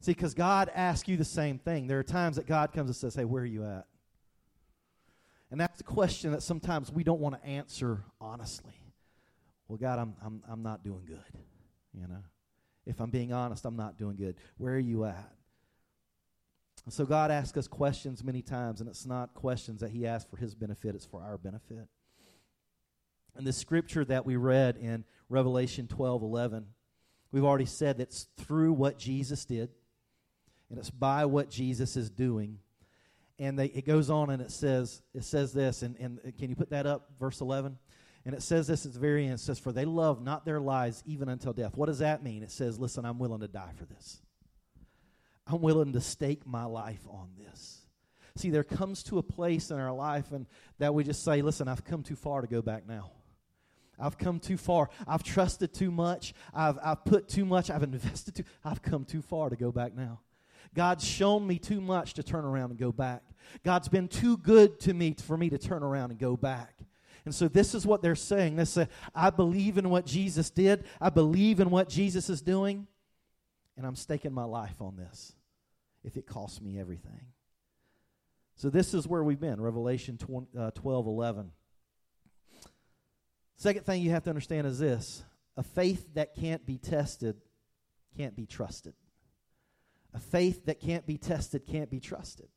See, 0.00 0.12
because 0.12 0.34
God 0.34 0.70
asks 0.74 1.08
you 1.08 1.16
the 1.16 1.24
same 1.24 1.58
thing. 1.58 1.86
There 1.86 1.98
are 1.98 2.04
times 2.04 2.36
that 2.36 2.46
God 2.46 2.72
comes 2.72 2.88
and 2.88 2.96
says, 2.96 3.14
Hey, 3.14 3.24
where 3.24 3.42
are 3.42 3.46
you 3.46 3.64
at? 3.64 3.86
And 5.50 5.60
that's 5.60 5.78
the 5.78 5.84
question 5.84 6.32
that 6.32 6.42
sometimes 6.42 6.90
we 6.90 7.04
don't 7.04 7.20
want 7.20 7.40
to 7.40 7.48
answer 7.48 8.04
honestly. 8.20 8.74
Well, 9.68 9.78
God, 9.78 9.98
I'm, 9.98 10.14
I'm, 10.24 10.42
I'm 10.48 10.62
not 10.62 10.84
doing 10.84 11.04
good. 11.06 11.40
You 11.94 12.08
know, 12.08 12.22
if 12.84 13.00
I'm 13.00 13.10
being 13.10 13.32
honest, 13.32 13.64
I'm 13.64 13.76
not 13.76 13.96
doing 13.96 14.16
good. 14.16 14.36
Where 14.58 14.74
are 14.74 14.78
you 14.78 15.04
at? 15.04 15.32
And 16.84 16.92
so 16.92 17.04
God 17.04 17.30
asks 17.30 17.56
us 17.58 17.66
questions 17.66 18.22
many 18.22 18.42
times, 18.42 18.80
and 18.80 18.88
it's 18.88 19.06
not 19.06 19.34
questions 19.34 19.80
that 19.80 19.90
He 19.90 20.06
asks 20.06 20.30
for 20.30 20.36
His 20.36 20.54
benefit, 20.54 20.94
it's 20.94 21.06
for 21.06 21.22
our 21.22 21.36
benefit. 21.36 21.88
And 23.34 23.46
the 23.46 23.52
scripture 23.52 24.04
that 24.04 24.24
we 24.24 24.36
read 24.36 24.76
in 24.76 25.04
Revelation 25.28 25.88
12 25.88 26.22
11, 26.22 26.66
we've 27.32 27.44
already 27.44 27.66
said 27.66 27.98
that's 27.98 28.28
through 28.36 28.72
what 28.72 28.98
Jesus 28.98 29.44
did, 29.44 29.70
and 30.70 30.78
it's 30.78 30.90
by 30.90 31.24
what 31.24 31.50
Jesus 31.50 31.96
is 31.96 32.10
doing 32.10 32.58
and 33.38 33.58
they, 33.58 33.66
it 33.66 33.86
goes 33.86 34.10
on 34.10 34.30
and 34.30 34.40
it 34.40 34.50
says 34.50 35.02
it 35.14 35.24
says 35.24 35.52
this 35.52 35.82
and, 35.82 35.96
and 35.98 36.20
can 36.38 36.48
you 36.48 36.56
put 36.56 36.70
that 36.70 36.86
up 36.86 37.10
verse 37.20 37.40
11 37.40 37.76
and 38.24 38.34
it 38.34 38.42
says 38.42 38.66
this 38.66 38.86
at 38.86 38.92
the 38.92 38.98
very 38.98 39.24
end 39.24 39.34
it 39.34 39.40
says 39.40 39.58
for 39.58 39.72
they 39.72 39.84
love 39.84 40.22
not 40.22 40.44
their 40.44 40.60
lives 40.60 41.02
even 41.06 41.28
until 41.28 41.52
death 41.52 41.76
what 41.76 41.86
does 41.86 41.98
that 41.98 42.22
mean 42.22 42.42
it 42.42 42.50
says 42.50 42.78
listen 42.78 43.04
i'm 43.04 43.18
willing 43.18 43.40
to 43.40 43.48
die 43.48 43.72
for 43.76 43.84
this 43.84 44.20
i'm 45.46 45.60
willing 45.60 45.92
to 45.92 46.00
stake 46.00 46.46
my 46.46 46.64
life 46.64 47.04
on 47.08 47.30
this 47.38 47.82
see 48.36 48.50
there 48.50 48.64
comes 48.64 49.02
to 49.02 49.18
a 49.18 49.22
place 49.22 49.70
in 49.70 49.78
our 49.78 49.92
life 49.92 50.32
and 50.32 50.46
that 50.78 50.94
we 50.94 51.04
just 51.04 51.24
say 51.24 51.42
listen 51.42 51.68
i've 51.68 51.84
come 51.84 52.02
too 52.02 52.16
far 52.16 52.40
to 52.40 52.46
go 52.46 52.62
back 52.62 52.86
now 52.86 53.10
I've 53.98 54.18
come 54.18 54.40
too 54.40 54.58
far. 54.58 54.90
I've 55.08 55.22
trusted 55.22 55.72
too 55.72 55.90
much. 55.90 56.34
I've, 56.52 56.78
I've 56.84 57.02
put 57.06 57.30
too 57.30 57.46
much. 57.46 57.70
I've 57.70 57.82
invested 57.82 58.34
too. 58.34 58.44
I've 58.62 58.82
come 58.82 59.06
too 59.06 59.22
far 59.22 59.48
to 59.48 59.56
go 59.56 59.72
back 59.72 59.96
now. 59.96 60.20
God's 60.74 61.04
shown 61.04 61.46
me 61.46 61.58
too 61.58 61.80
much 61.80 62.14
to 62.14 62.22
turn 62.22 62.44
around 62.44 62.70
and 62.70 62.78
go 62.78 62.92
back. 62.92 63.22
God's 63.64 63.88
been 63.88 64.08
too 64.08 64.36
good 64.36 64.80
to 64.80 64.94
me 64.94 65.14
for 65.14 65.36
me 65.36 65.50
to 65.50 65.58
turn 65.58 65.82
around 65.82 66.10
and 66.10 66.18
go 66.18 66.36
back. 66.36 66.74
And 67.24 67.34
so 67.34 67.48
this 67.48 67.74
is 67.74 67.86
what 67.86 68.02
they're 68.02 68.14
saying. 68.14 68.56
They 68.56 68.64
say, 68.64 68.88
I 69.14 69.30
believe 69.30 69.78
in 69.78 69.90
what 69.90 70.06
Jesus 70.06 70.50
did. 70.50 70.84
I 71.00 71.10
believe 71.10 71.60
in 71.60 71.70
what 71.70 71.88
Jesus 71.88 72.30
is 72.30 72.40
doing. 72.40 72.86
And 73.76 73.84
I'm 73.84 73.96
staking 73.96 74.32
my 74.32 74.44
life 74.44 74.80
on 74.80 74.96
this 74.96 75.32
if 76.04 76.16
it 76.16 76.26
costs 76.26 76.60
me 76.60 76.78
everything. 76.78 77.26
So 78.54 78.70
this 78.70 78.94
is 78.94 79.06
where 79.06 79.22
we've 79.22 79.40
been, 79.40 79.60
Revelation 79.60 80.16
20, 80.16 80.46
uh, 80.58 80.70
12, 80.70 81.06
11. 81.06 81.50
Second 83.56 83.84
thing 83.84 84.02
you 84.02 84.10
have 84.10 84.22
to 84.24 84.30
understand 84.30 84.66
is 84.66 84.78
this 84.78 85.24
a 85.56 85.62
faith 85.62 86.06
that 86.14 86.34
can't 86.34 86.64
be 86.64 86.78
tested 86.78 87.36
can't 88.16 88.34
be 88.34 88.46
trusted. 88.46 88.94
A 90.16 90.18
faith 90.18 90.64
that 90.64 90.80
can't 90.80 91.06
be 91.06 91.18
tested 91.18 91.66
can't 91.66 91.90
be 91.90 92.00
trusted. 92.00 92.48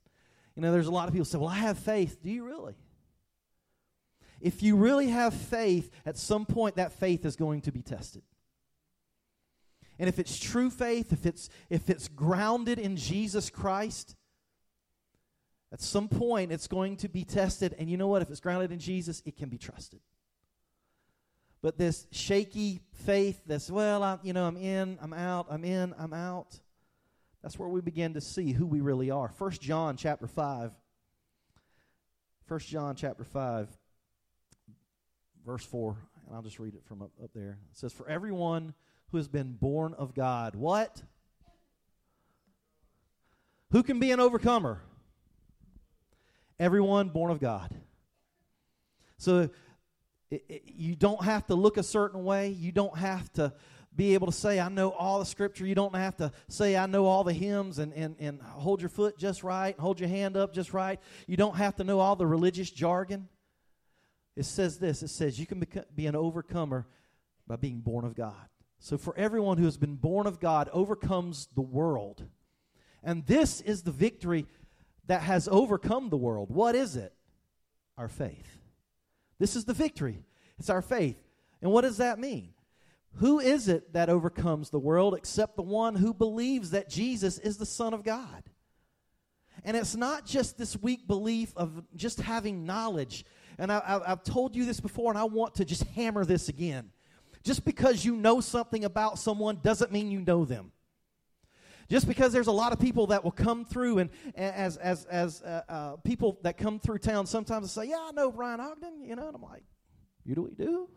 You 0.56 0.62
know, 0.62 0.72
there's 0.72 0.88
a 0.88 0.92
lot 0.92 1.10
of 1.10 1.14
people 1.14 1.26
say, 1.26 1.38
Well, 1.38 1.50
I 1.50 1.58
have 1.58 1.78
faith. 1.78 2.24
Do 2.24 2.30
you 2.30 2.46
really? 2.46 2.76
If 4.40 4.64
you 4.64 4.78
really 4.78 5.10
have 5.10 5.34
faith, 5.34 5.92
at 6.06 6.18
some 6.18 6.46
point 6.46 6.78
that 6.78 6.94
faith 6.94 7.26
is 7.26 7.36
going 7.36 7.62
to 7.62 7.74
be 7.74 7.82
tested. 7.82 8.24
And 10.00 10.08
if 10.08 10.18
it's 10.18 10.40
true 10.40 10.70
faith, 10.70 11.12
if 11.12 11.26
it's 11.26 11.50
if 11.70 11.90
it's 11.90 12.08
grounded 12.08 12.80
in 12.80 12.96
Jesus 12.96 13.50
Christ, 13.50 14.16
at 15.74 15.82
some 15.82 16.08
point 16.08 16.54
it's 16.54 16.68
going 16.68 16.96
to 16.98 17.10
be 17.10 17.26
tested. 17.26 17.76
And 17.78 17.90
you 17.90 17.98
know 17.98 18.08
what? 18.08 18.22
If 18.22 18.30
it's 18.30 18.40
grounded 18.40 18.72
in 18.72 18.80
Jesus, 18.80 19.22
it 19.26 19.36
can 19.36 19.50
be 19.50 19.58
trusted. 19.58 20.00
But 21.62 21.78
this 21.78 22.08
shaky 22.14 22.80
faith, 22.94 23.42
this 23.46 23.70
well, 23.70 24.02
I, 24.02 24.18
you 24.24 24.32
know, 24.32 24.46
I'm 24.46 24.56
in, 24.56 24.98
I'm 25.02 25.12
out, 25.12 25.48
I'm 25.50 25.66
in, 25.66 25.94
I'm 26.00 26.14
out. 26.14 26.58
That's 27.42 27.58
where 27.58 27.70
we 27.70 27.82
begin 27.82 28.14
to 28.16 28.22
see 28.22 28.52
who 28.52 28.66
we 28.68 28.82
really 28.82 29.12
are. 29.12 29.30
First 29.30 29.62
John 29.62 29.96
chapter 29.96 30.28
five. 30.28 30.72
First 32.46 32.68
John 32.68 32.96
chapter 32.96 33.24
five, 33.24 33.70
verse 35.46 35.64
four, 35.64 35.98
and 36.26 36.36
I'll 36.36 36.42
just 36.42 36.58
read 36.58 36.74
it 36.74 36.84
from 36.84 37.04
up, 37.04 37.12
up 37.24 37.30
there. 37.36 37.60
It 37.72 37.78
says, 37.78 37.94
For 37.94 38.10
everyone 38.10 38.74
who 39.12 39.18
has 39.18 39.28
been 39.28 39.54
born 39.54 39.94
of 39.94 40.16
God. 40.16 40.56
What? 40.56 41.02
Who 43.72 43.84
can 43.84 44.00
be 44.00 44.12
an 44.12 44.20
overcomer? 44.20 44.82
Everyone 46.60 47.10
born 47.10 47.32
of 47.32 47.40
God. 47.40 47.74
So 49.18 49.50
it, 50.32 50.44
it, 50.50 50.64
you 50.66 50.96
don't 50.96 51.24
have 51.24 51.46
to 51.48 51.56
look 51.56 51.78
a 51.78 51.84
certain 51.84 52.24
way. 52.24 52.50
You 52.50 52.72
don't 52.72 52.98
have 52.98 53.32
to 53.34 53.54
be 54.00 54.14
able 54.14 54.28
to 54.28 54.34
say, 54.34 54.62
I 54.62 54.70
know 54.70 54.92
all 54.92 55.20
the 55.20 55.26
scripture. 55.26 55.68
You 55.68 55.76
don't 55.76 55.94
have 55.94 56.16
to 56.18 56.32
say, 56.48 56.78
I 56.78 56.86
know 56.86 57.06
all 57.06 57.26
the 57.26 57.34
hymns 57.34 57.80
and, 57.80 57.92
and, 57.94 58.16
and 58.18 58.42
hold 58.42 58.80
your 58.80 58.88
foot 58.88 59.18
just 59.18 59.44
right, 59.44 59.76
and 59.76 59.82
hold 59.82 60.00
your 60.00 60.08
hand 60.08 60.38
up 60.38 60.54
just 60.54 60.74
right. 60.74 61.02
You 61.28 61.36
don't 61.36 61.58
have 61.58 61.76
to 61.76 61.84
know 61.84 62.00
all 62.00 62.16
the 62.16 62.26
religious 62.26 62.72
jargon. 62.72 63.28
It 64.38 64.46
says 64.46 64.80
this 64.80 65.04
it 65.04 65.10
says, 65.10 65.38
You 65.38 65.46
can 65.46 65.62
be 65.94 66.08
an 66.08 66.16
overcomer 66.16 66.88
by 67.46 67.58
being 67.58 67.82
born 67.82 68.06
of 68.06 68.16
God. 68.16 68.48
So, 68.80 68.98
for 68.98 69.14
everyone 69.18 69.58
who 69.58 69.66
has 69.66 69.76
been 69.76 69.98
born 69.98 70.28
of 70.28 70.40
God, 70.40 70.70
overcomes 70.72 71.50
the 71.54 71.62
world. 71.62 72.24
And 73.04 73.26
this 73.26 73.60
is 73.60 73.84
the 73.84 73.92
victory 73.92 74.46
that 75.08 75.24
has 75.24 75.50
overcome 75.52 76.10
the 76.10 76.16
world. 76.16 76.50
What 76.50 76.74
is 76.74 76.96
it? 76.96 77.14
Our 77.98 78.08
faith. 78.08 78.48
This 79.40 79.58
is 79.58 79.66
the 79.66 79.74
victory. 79.74 80.24
It's 80.58 80.70
our 80.70 80.82
faith. 80.82 81.22
And 81.62 81.70
what 81.70 81.82
does 81.82 81.98
that 81.98 82.18
mean? 82.18 82.54
Who 83.16 83.40
is 83.40 83.68
it 83.68 83.94
that 83.94 84.10
overcomes 84.10 84.70
the 84.70 84.80
world 84.80 85.16
except 85.16 85.56
the 85.56 85.62
one 85.62 85.96
who 85.96 86.14
believes 86.14 86.72
that 86.72 86.90
Jesus 86.90 87.38
is 87.38 87.58
the 87.58 87.66
Son 87.66 87.94
of 87.94 88.04
God? 88.04 88.44
And 89.64 89.76
it's 89.76 89.96
not 89.96 90.26
just 90.26 90.58
this 90.58 90.78
weak 90.78 91.08
belief 91.08 91.52
of 91.56 91.84
just 91.96 92.22
having 92.22 92.66
knowledge. 92.66 93.26
And 93.58 93.72
I, 93.72 94.00
have 94.08 94.24
told 94.24 94.56
you 94.56 94.66
this 94.66 94.80
before, 94.80 95.12
and 95.12 95.18
I 95.18 95.26
want 95.26 95.56
to 95.56 95.66
just 95.66 95.84
hammer 95.84 96.24
this 96.24 96.48
again. 96.48 96.92
Just 97.44 97.66
because 97.66 98.06
you 98.06 98.16
know 98.16 98.42
something 98.42 98.86
about 98.86 99.20
someone 99.20 99.60
doesn't 99.62 99.92
mean 99.92 100.12
you 100.12 100.22
know 100.22 100.46
them. 100.46 100.72
Just 101.90 102.08
because 102.08 102.32
there's 102.32 102.48
a 102.48 102.52
lot 102.52 102.72
of 102.72 102.80
people 102.80 103.08
that 103.08 103.24
will 103.24 103.32
come 103.32 103.66
through, 103.66 103.98
and 103.98 104.10
as 104.36 104.78
as 104.78 105.06
as 105.06 105.42
uh, 105.42 105.64
uh, 105.68 105.96
people 105.98 106.38
that 106.44 106.56
come 106.56 106.80
through 106.80 107.00
town, 107.00 107.26
sometimes 107.26 107.72
say, 107.72 107.86
"Yeah, 107.86 107.98
I 108.00 108.12
know 108.12 108.32
Brian 108.32 108.60
Ogden," 108.60 109.04
you 109.04 109.16
know, 109.16 109.26
and 109.26 109.36
I'm 109.36 109.42
like, 109.42 109.64
"You 110.24 110.36
do 110.36 110.44
we 110.44 110.54
do?" 110.54 110.88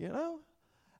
You 0.00 0.08
know, 0.08 0.40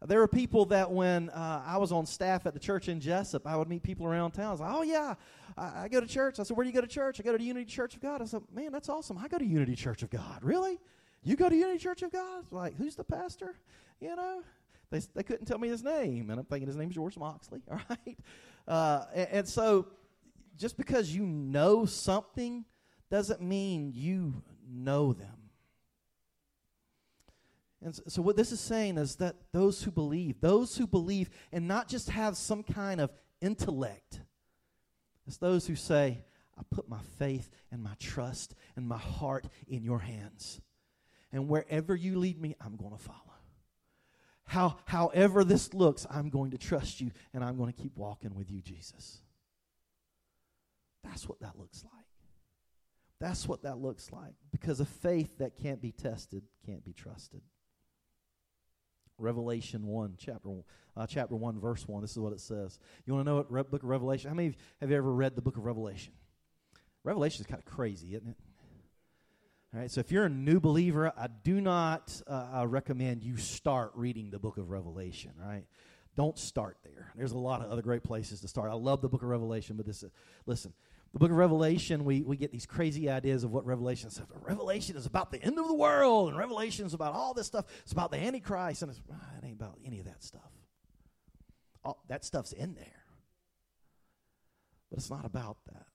there 0.04 0.20
are 0.20 0.28
people 0.28 0.66
that 0.66 0.90
when 0.90 1.30
uh, 1.30 1.62
I 1.66 1.78
was 1.78 1.90
on 1.90 2.04
staff 2.04 2.44
at 2.44 2.52
the 2.52 2.60
church 2.60 2.86
in 2.90 3.00
Jesup, 3.00 3.46
I 3.46 3.56
would 3.56 3.66
meet 3.66 3.82
people 3.82 4.06
around 4.06 4.32
town. 4.32 4.48
I 4.48 4.50
was 4.50 4.60
like, 4.60 4.74
oh, 4.74 4.82
yeah, 4.82 5.14
I, 5.56 5.84
I, 5.84 5.88
go 5.88 6.00
to 6.00 6.06
church. 6.06 6.38
I 6.38 6.42
said, 6.42 6.54
where 6.54 6.64
do 6.64 6.68
you 6.68 6.74
go 6.74 6.82
to 6.82 6.86
church? 6.86 7.18
I 7.18 7.22
go 7.22 7.34
to 7.34 7.42
Unity 7.42 7.64
Church 7.64 7.94
of 7.94 8.02
God. 8.02 8.20
I 8.20 8.26
said, 8.26 8.42
man, 8.54 8.72
that's 8.72 8.90
awesome. 8.90 9.16
I 9.16 9.26
go 9.26 9.38
to 9.38 9.44
Unity 9.44 9.74
Church 9.74 10.02
of 10.02 10.10
God. 10.10 10.40
Really? 10.42 10.78
You 11.22 11.34
go 11.34 11.48
to 11.48 11.56
Unity 11.56 11.78
Church 11.78 12.02
of 12.02 12.12
God? 12.12 12.44
Like, 12.50 12.76
who's 12.76 12.94
the 12.94 13.04
pastor? 13.04 13.54
You 14.00 14.16
know? 14.16 14.42
They, 14.90 15.00
they 15.14 15.22
couldn't 15.22 15.46
tell 15.46 15.58
me 15.58 15.68
his 15.68 15.82
name. 15.82 16.28
And 16.28 16.38
I'm 16.38 16.44
thinking 16.44 16.66
his 16.66 16.76
name's 16.76 16.94
George 16.94 17.16
Moxley, 17.16 17.62
all 17.70 17.80
right? 17.88 18.18
Uh, 18.68 19.04
and, 19.14 19.28
and 19.30 19.48
so 19.48 19.86
just 20.58 20.76
because 20.76 21.14
you 21.14 21.24
know 21.24 21.86
something 21.86 22.66
doesn't 23.10 23.40
mean 23.40 23.92
you 23.94 24.42
know 24.68 25.14
them. 25.14 25.39
And 27.82 27.98
so, 28.08 28.20
what 28.20 28.36
this 28.36 28.52
is 28.52 28.60
saying 28.60 28.98
is 28.98 29.16
that 29.16 29.36
those 29.52 29.82
who 29.82 29.90
believe, 29.90 30.40
those 30.40 30.76
who 30.76 30.86
believe 30.86 31.30
and 31.52 31.66
not 31.66 31.88
just 31.88 32.10
have 32.10 32.36
some 32.36 32.62
kind 32.62 33.00
of 33.00 33.10
intellect, 33.40 34.20
it's 35.26 35.38
those 35.38 35.66
who 35.66 35.76
say, 35.76 36.22
I 36.58 36.62
put 36.74 36.88
my 36.88 37.00
faith 37.18 37.48
and 37.70 37.82
my 37.82 37.94
trust 37.98 38.54
and 38.76 38.86
my 38.86 38.98
heart 38.98 39.46
in 39.66 39.82
your 39.82 40.00
hands. 40.00 40.60
And 41.32 41.48
wherever 41.48 41.94
you 41.94 42.18
lead 42.18 42.40
me, 42.40 42.56
I'm 42.60 42.76
going 42.76 42.92
to 42.92 43.02
follow. 43.02 43.18
How, 44.44 44.78
however 44.84 45.44
this 45.44 45.72
looks, 45.72 46.06
I'm 46.10 46.28
going 46.28 46.50
to 46.50 46.58
trust 46.58 47.00
you 47.00 47.12
and 47.32 47.44
I'm 47.44 47.56
going 47.56 47.72
to 47.72 47.82
keep 47.82 47.96
walking 47.96 48.34
with 48.34 48.50
you, 48.50 48.60
Jesus. 48.60 49.18
That's 51.04 51.28
what 51.28 51.40
that 51.40 51.56
looks 51.56 51.84
like. 51.84 51.92
That's 53.20 53.46
what 53.46 53.62
that 53.62 53.78
looks 53.78 54.10
like. 54.10 54.34
Because 54.50 54.80
a 54.80 54.84
faith 54.84 55.38
that 55.38 55.56
can't 55.56 55.80
be 55.80 55.92
tested 55.92 56.42
can't 56.66 56.84
be 56.84 56.92
trusted. 56.92 57.42
Revelation 59.20 59.86
1, 59.86 60.14
chapter, 60.18 60.48
uh, 60.96 61.06
chapter 61.06 61.36
1, 61.36 61.60
verse 61.60 61.86
1. 61.86 62.02
This 62.02 62.12
is 62.12 62.18
what 62.18 62.32
it 62.32 62.40
says. 62.40 62.78
You 63.06 63.14
want 63.14 63.26
to 63.26 63.30
know 63.30 63.36
what 63.36 63.52
Re- 63.52 63.62
book 63.62 63.82
of 63.82 63.88
Revelation? 63.88 64.28
How 64.28 64.34
many 64.34 64.56
have 64.80 64.90
you 64.90 64.96
ever 64.96 65.12
read 65.12 65.36
the 65.36 65.42
book 65.42 65.56
of 65.56 65.64
Revelation? 65.64 66.12
Revelation 67.04 67.40
is 67.40 67.46
kind 67.46 67.60
of 67.60 67.64
crazy, 67.64 68.14
isn't 68.14 68.28
it? 68.28 68.36
All 69.72 69.80
right, 69.80 69.90
so 69.90 70.00
if 70.00 70.10
you're 70.10 70.24
a 70.24 70.30
new 70.30 70.58
believer, 70.58 71.12
I 71.16 71.28
do 71.28 71.60
not 71.60 72.20
uh, 72.26 72.64
recommend 72.66 73.22
you 73.22 73.36
start 73.36 73.92
reading 73.94 74.30
the 74.30 74.38
book 74.40 74.56
of 74.56 74.70
Revelation, 74.70 75.30
right? 75.38 75.64
Don't 76.16 76.36
start 76.36 76.78
there. 76.82 77.12
There's 77.14 77.32
a 77.32 77.38
lot 77.38 77.62
of 77.62 77.70
other 77.70 77.82
great 77.82 78.02
places 78.02 78.40
to 78.40 78.48
start. 78.48 78.70
I 78.70 78.74
love 78.74 79.00
the 79.00 79.08
book 79.08 79.22
of 79.22 79.28
Revelation, 79.28 79.76
but 79.76 79.86
this, 79.86 80.02
is, 80.02 80.10
listen, 80.44 80.72
the 81.12 81.18
book 81.18 81.30
of 81.30 81.36
Revelation, 81.36 82.04
we, 82.04 82.22
we 82.22 82.36
get 82.36 82.52
these 82.52 82.66
crazy 82.66 83.08
ideas 83.10 83.42
of 83.42 83.50
what 83.50 83.66
Revelation 83.66 84.08
is. 84.08 84.20
Revelation 84.42 84.96
is 84.96 85.06
about 85.06 85.32
the 85.32 85.42
end 85.42 85.58
of 85.58 85.66
the 85.66 85.74
world, 85.74 86.28
and 86.28 86.38
Revelation 86.38 86.86
is 86.86 86.94
about 86.94 87.14
all 87.14 87.34
this 87.34 87.46
stuff. 87.46 87.66
It's 87.82 87.92
about 87.92 88.12
the 88.12 88.18
Antichrist, 88.18 88.82
and 88.82 88.90
it's, 88.90 89.00
ah, 89.12 89.16
it 89.38 89.44
ain't 89.44 89.60
about 89.60 89.78
any 89.84 89.98
of 89.98 90.06
that 90.06 90.22
stuff. 90.22 90.52
All, 91.82 92.02
that 92.08 92.24
stuff's 92.24 92.52
in 92.52 92.74
there, 92.74 93.02
but 94.88 94.98
it's 94.98 95.10
not 95.10 95.24
about 95.24 95.56
that. 95.72 95.86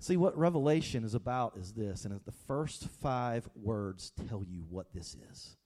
See, 0.00 0.18
what 0.18 0.36
Revelation 0.36 1.04
is 1.04 1.14
about 1.14 1.56
is 1.56 1.72
this, 1.72 2.04
and 2.04 2.20
the 2.26 2.32
first 2.46 2.88
five 3.00 3.48
words 3.54 4.12
tell 4.28 4.44
you 4.44 4.64
what 4.68 4.92
this 4.92 5.16
is 5.30 5.56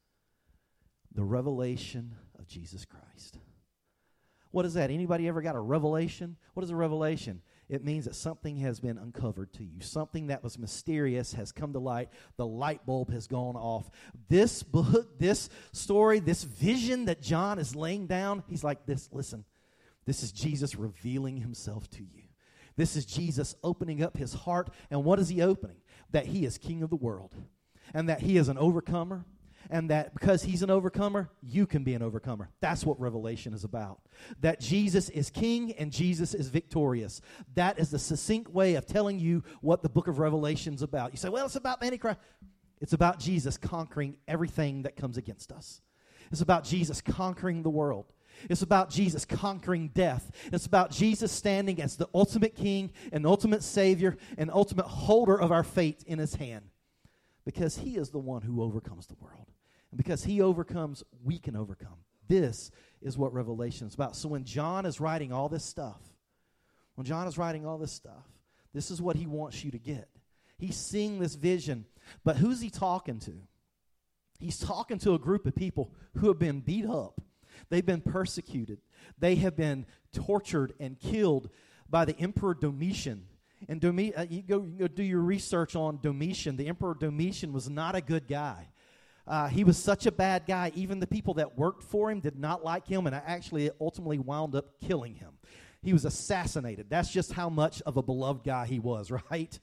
the 1.13 1.25
revelation 1.25 2.15
of 2.39 2.47
Jesus 2.47 2.85
Christ. 2.85 3.39
What 4.53 4.65
is 4.65 4.75
that? 4.75 4.91
Anybody 4.91 5.29
ever 5.29 5.43
got 5.43 5.57
a 5.57 5.61
revelation? 5.61 6.37
What 6.55 6.63
is 6.63 6.71
a 6.71 6.77
revelation? 6.77 7.43
It 7.71 7.85
means 7.85 8.07
that 8.07 8.17
something 8.17 8.57
has 8.57 8.81
been 8.81 8.99
uncovered 8.99 9.53
to 9.55 9.65
you. 9.65 9.81
Something 9.81 10.27
that 10.27 10.43
was 10.43 10.59
mysterious 10.59 11.35
has 11.35 11.53
come 11.53 11.73
to 11.73 11.79
light. 11.79 12.09
The 12.37 12.47
light 12.47 12.85
bulb 12.85 13.13
has 13.13 13.29
gone 13.29 13.55
off. 13.55 13.89
This 14.29 14.65
book, 14.65 15.19
this 15.21 15.49
story, 15.73 16.19
this 16.19 16.43
vision 16.43 17.05
that 17.05 17.23
John 17.23 17.61
is 17.61 17.77
laying 17.77 18.09
down, 18.09 18.43
he's 18.49 18.65
like 18.65 18.87
this 18.87 19.09
listen, 19.13 19.45
this 20.05 20.25
is 20.25 20.33
Jesus 20.33 20.75
revealing 20.75 21.37
himself 21.37 21.89
to 21.91 22.03
you. 22.03 22.25
This 22.77 22.97
is 22.97 23.05
Jesus 23.05 23.55
opening 23.63 24.03
up 24.03 24.17
his 24.17 24.35
heart. 24.35 24.71
And 24.91 25.05
what 25.05 25.21
is 25.21 25.29
he 25.29 25.41
opening? 25.41 25.77
That 26.11 26.27
he 26.27 26.45
is 26.45 26.59
king 26.59 26.83
of 26.83 26.91
the 26.91 26.97
world 26.97 27.37
and 27.95 28.09
that 28.09 28.23
he 28.23 28.37
is 28.37 28.49
an 28.49 28.59
overcomer. 28.59 29.25
And 29.73 29.89
that 29.91 30.13
because 30.15 30.43
he's 30.43 30.63
an 30.63 30.71
overcomer, 30.71 31.31
you 31.41 31.65
can 31.65 31.85
be 31.85 31.95
an 31.95 32.03
overcomer. 32.03 32.51
That's 32.61 32.85
what 32.85 32.99
Revelation 33.01 33.55
is 33.55 33.63
about. 33.63 34.01
That 34.41 34.59
Jesus 34.59 35.09
is 35.11 35.31
king 35.31 35.73
and 35.73 35.93
Jesus 35.93 36.35
is 36.35 36.49
victorious. 36.49 37.21
That 37.55 37.79
is 37.79 37.91
the 37.91 37.99
succinct 37.99 38.51
way 38.51 38.75
of 38.75 38.85
telling 38.85 39.21
you 39.21 39.45
what 39.61 39.83
the 39.83 39.89
book 39.89 40.09
of 40.09 40.19
Revelation 40.19 40.75
is 40.75 40.83
about. 40.83 41.13
You 41.13 41.19
say, 41.19 41.29
well, 41.29 41.47
it's 41.47 41.55
about 41.55 41.79
the 41.79 41.87
Antichrist. 41.87 42.19
It's 42.81 42.95
about 42.95 43.21
Jesus 43.21 43.57
conquering 43.57 44.17
everything 44.27 44.83
that 44.83 44.97
comes 44.97 45.17
against 45.17 45.53
us. 45.53 45.81
It's 46.33 46.41
about 46.41 46.65
Jesus 46.65 47.01
conquering 47.01 47.63
the 47.63 47.71
world. 47.71 48.07
It's 48.49 48.63
about 48.63 48.91
Jesus 48.91 49.25
conquering 49.25 49.89
death. 49.95 50.31
It's 50.53 50.67
about 50.67 50.91
Jesus 50.91 51.31
standing 51.31 51.81
as 51.81 51.97
the 51.97 52.09
ultimate 52.15 52.57
king 52.57 52.91
and 53.13 53.27
ultimate 53.27 53.63
savior 53.63 54.17
and 54.37 54.51
ultimate 54.51 54.87
holder 54.87 55.39
of 55.39 55.53
our 55.53 55.63
fate 55.63 56.03
in 56.07 56.19
his 56.19 56.35
hand. 56.35 56.65
Because 57.45 57.79
he 57.79 57.97
is 57.97 58.11
the 58.11 58.19
one 58.19 58.43
who 58.43 58.63
overcomes 58.63 59.07
the 59.07 59.17
world. 59.21 59.47
And 59.91 59.99
because 59.99 60.25
he 60.25 60.41
overcomes, 60.41 61.03
we 61.23 61.39
can 61.39 61.57
overcome. 61.57 61.99
This 62.29 62.71
is 63.03 63.19
what 63.19 63.33
Revelation 63.33 63.89
is 63.89 63.95
about. 63.95 64.17
So 64.17 64.29
when 64.29 64.45
John 64.45 64.87
is 64.87 65.01
writing 65.01 65.33
all 65.33 65.49
this 65.49 65.65
stuff, 65.65 66.01
when 66.95 67.05
John 67.05 67.27
is 67.27 67.39
writing 67.39 67.67
all 67.67 67.79
this 67.79 67.93
stuff, 67.93 68.25
this 68.73 68.91
is 68.91 69.03
what 69.03 69.17
he 69.17 69.27
wants 69.27 69.65
you 69.65 69.71
to 69.73 69.79
get. 69.79 70.09
He's 70.59 70.77
seeing 70.77 71.19
this 71.19 71.35
vision, 71.35 71.87
but 72.25 72.37
who's 72.37 72.61
he 72.61 72.71
talking 72.71 73.19
to? 73.21 73.33
He's 74.39 74.59
talking 74.59 74.99
to 75.01 75.15
a 75.15 75.19
group 75.19 75.47
of 75.47 75.55
people 75.55 75.93
who 76.17 76.29
have 76.29 76.39
been 76.39 76.61
beat 76.61 76.87
up, 76.87 77.21
they've 77.69 77.85
been 77.85 78.01
persecuted, 78.01 78.79
they 79.19 79.35
have 79.37 79.57
been 79.57 79.87
tortured 80.13 80.73
and 80.79 80.99
killed 80.99 81.51
by 81.89 82.05
the 82.05 82.17
Emperor 82.19 82.55
Domitian. 82.55 83.27
And 83.69 83.81
Domi- 83.81 84.15
uh, 84.15 84.27
you, 84.29 84.43
go, 84.43 84.63
you 84.63 84.79
go 84.79 84.89
do 84.89 85.03
your 85.03 85.21
research 85.21 85.77
on 85.77 85.99
Domitian. 86.01 86.57
The 86.57 86.69
Emperor 86.69 86.97
Domitian 86.99 87.53
was 87.53 87.69
not 87.69 87.95
a 87.95 88.01
good 88.01 88.27
guy. 88.27 88.69
Uh, 89.27 89.49
he 89.49 89.65
was 89.65 89.77
such 89.77 90.07
a 90.07 90.13
bad 90.13 90.45
guy, 90.47 90.73
even 90.75 91.01
the 91.01 91.07
people 91.07 91.35
that 91.35 91.57
worked 91.57 91.83
for 91.83 92.11
him 92.11 92.21
did 92.21 92.39
not 92.39 92.65
like 92.65 92.87
him, 92.87 93.07
and 93.07 93.15
I 93.15 93.23
actually 93.25 93.71
ultimately 93.81 94.19
wound 94.19 94.55
up 94.55 94.81
killing 94.81 95.15
him. 95.15 95.33
He 95.83 95.93
was 95.93 96.05
assassinated. 96.05 96.87
That's 96.91 97.11
just 97.11 97.33
how 97.33 97.49
much 97.49 97.81
of 97.83 97.97
a 97.97 98.03
beloved 98.03 98.45
guy 98.45 98.67
he 98.67 98.79
was, 98.79 99.11
right? 99.31 99.59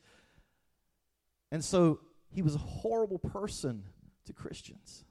And 1.52 1.64
so 1.64 2.00
he 2.32 2.42
was 2.42 2.56
a 2.56 2.60
horrible 2.60 3.20
person 3.20 3.84
to 4.26 4.34
Christians. 4.34 5.04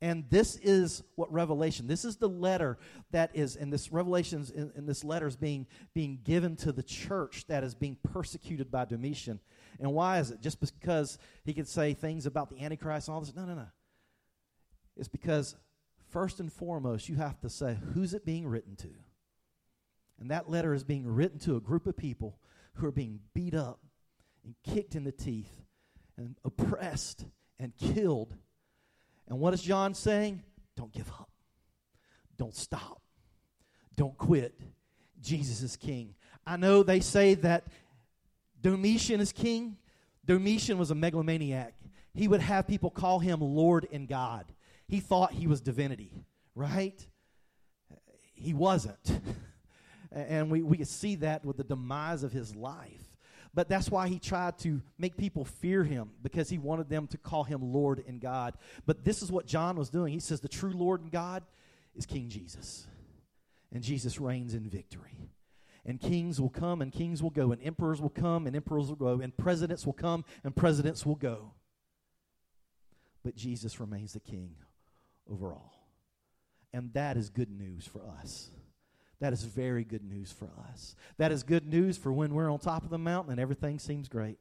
And 0.00 0.24
this 0.30 0.56
is 0.56 1.04
what 1.14 1.32
Revelation, 1.32 1.86
this 1.86 2.04
is 2.04 2.16
the 2.16 2.28
letter 2.28 2.76
that 3.12 3.30
is, 3.34 3.54
and 3.54 3.72
this 3.72 3.92
Revelations 3.92 4.50
in, 4.50 4.72
in, 4.74 4.84
this 4.84 5.04
letter 5.04 5.28
is 5.28 5.36
being, 5.36 5.68
being 5.94 6.18
given 6.24 6.56
to 6.56 6.72
the 6.72 6.82
church 6.82 7.44
that 7.46 7.62
is 7.62 7.76
being 7.76 7.96
persecuted 8.12 8.68
by 8.68 8.84
Domitian. 8.84 9.38
And 9.80 9.92
why 9.92 10.18
is 10.18 10.30
it? 10.30 10.40
Just 10.40 10.60
because 10.60 11.18
he 11.44 11.54
could 11.54 11.68
say 11.68 11.94
things 11.94 12.26
about 12.26 12.50
the 12.50 12.62
Antichrist 12.62 13.08
and 13.08 13.14
all 13.14 13.20
this? 13.20 13.34
No, 13.34 13.44
no, 13.44 13.54
no. 13.54 13.66
It's 14.96 15.08
because, 15.08 15.56
first 16.10 16.40
and 16.40 16.52
foremost, 16.52 17.08
you 17.08 17.16
have 17.16 17.40
to 17.40 17.48
say, 17.48 17.78
who's 17.94 18.14
it 18.14 18.24
being 18.24 18.46
written 18.46 18.76
to? 18.76 18.90
And 20.20 20.30
that 20.30 20.50
letter 20.50 20.74
is 20.74 20.84
being 20.84 21.06
written 21.06 21.38
to 21.40 21.56
a 21.56 21.60
group 21.60 21.86
of 21.86 21.96
people 21.96 22.38
who 22.74 22.86
are 22.86 22.92
being 22.92 23.20
beat 23.34 23.54
up 23.54 23.80
and 24.44 24.54
kicked 24.62 24.94
in 24.94 25.04
the 25.04 25.12
teeth 25.12 25.50
and 26.16 26.36
oppressed 26.44 27.24
and 27.58 27.76
killed. 27.76 28.34
And 29.28 29.40
what 29.40 29.54
is 29.54 29.62
John 29.62 29.94
saying? 29.94 30.42
Don't 30.76 30.92
give 30.92 31.08
up. 31.10 31.30
Don't 32.36 32.54
stop. 32.54 33.00
Don't 33.96 34.16
quit. 34.16 34.58
Jesus 35.20 35.62
is 35.62 35.76
king. 35.76 36.14
I 36.46 36.56
know 36.56 36.82
they 36.82 37.00
say 37.00 37.34
that 37.34 37.66
Domitian 38.62 39.20
is 39.20 39.32
king. 39.32 39.76
Domitian 40.24 40.78
was 40.78 40.90
a 40.90 40.94
megalomaniac. 40.94 41.74
He 42.14 42.28
would 42.28 42.40
have 42.40 42.66
people 42.66 42.90
call 42.90 43.18
him 43.18 43.40
Lord 43.40 43.86
and 43.92 44.08
God. 44.08 44.46
He 44.86 45.00
thought 45.00 45.32
he 45.32 45.46
was 45.46 45.60
divinity, 45.60 46.24
right? 46.54 47.06
He 48.34 48.54
wasn't. 48.54 49.20
and 50.12 50.50
we, 50.50 50.62
we 50.62 50.84
see 50.84 51.16
that 51.16 51.44
with 51.44 51.56
the 51.56 51.64
demise 51.64 52.22
of 52.22 52.32
his 52.32 52.54
life. 52.54 53.12
But 53.54 53.68
that's 53.68 53.90
why 53.90 54.08
he 54.08 54.18
tried 54.18 54.58
to 54.60 54.80
make 54.98 55.16
people 55.16 55.44
fear 55.44 55.84
him 55.84 56.10
because 56.22 56.48
he 56.48 56.58
wanted 56.58 56.88
them 56.88 57.06
to 57.08 57.18
call 57.18 57.44
him 57.44 57.60
Lord 57.60 58.02
and 58.06 58.20
God. 58.20 58.54
But 58.86 59.04
this 59.04 59.22
is 59.22 59.30
what 59.30 59.46
John 59.46 59.76
was 59.76 59.90
doing. 59.90 60.12
He 60.12 60.20
says 60.20 60.40
the 60.40 60.48
true 60.48 60.72
Lord 60.72 61.02
and 61.02 61.10
God 61.10 61.42
is 61.94 62.06
King 62.06 62.28
Jesus. 62.28 62.86
And 63.70 63.82
Jesus 63.82 64.18
reigns 64.18 64.54
in 64.54 64.68
victory. 64.68 65.18
And 65.84 66.00
kings 66.00 66.40
will 66.40 66.48
come 66.48 66.80
and 66.80 66.92
kings 66.92 67.22
will 67.22 67.30
go, 67.30 67.50
and 67.50 67.60
emperors 67.62 68.00
will 68.00 68.08
come 68.08 68.46
and 68.46 68.54
emperors 68.54 68.88
will 68.88 68.96
go, 68.96 69.20
and 69.20 69.36
presidents 69.36 69.84
will 69.84 69.92
come 69.92 70.24
and 70.44 70.54
presidents 70.54 71.04
will 71.04 71.16
go. 71.16 71.54
But 73.24 73.34
Jesus 73.34 73.80
remains 73.80 74.12
the 74.12 74.20
king 74.20 74.54
over 75.30 75.52
all. 75.52 75.88
And 76.72 76.92
that 76.94 77.16
is 77.16 77.30
good 77.30 77.50
news 77.50 77.86
for 77.86 78.02
us. 78.20 78.50
That 79.20 79.32
is 79.32 79.44
very 79.44 79.84
good 79.84 80.04
news 80.04 80.32
for 80.32 80.50
us. 80.68 80.96
That 81.18 81.30
is 81.30 81.42
good 81.42 81.66
news 81.66 81.96
for 81.96 82.12
when 82.12 82.34
we're 82.34 82.50
on 82.50 82.58
top 82.58 82.82
of 82.82 82.90
the 82.90 82.98
mountain 82.98 83.32
and 83.32 83.40
everything 83.40 83.78
seems 83.78 84.08
great. 84.08 84.38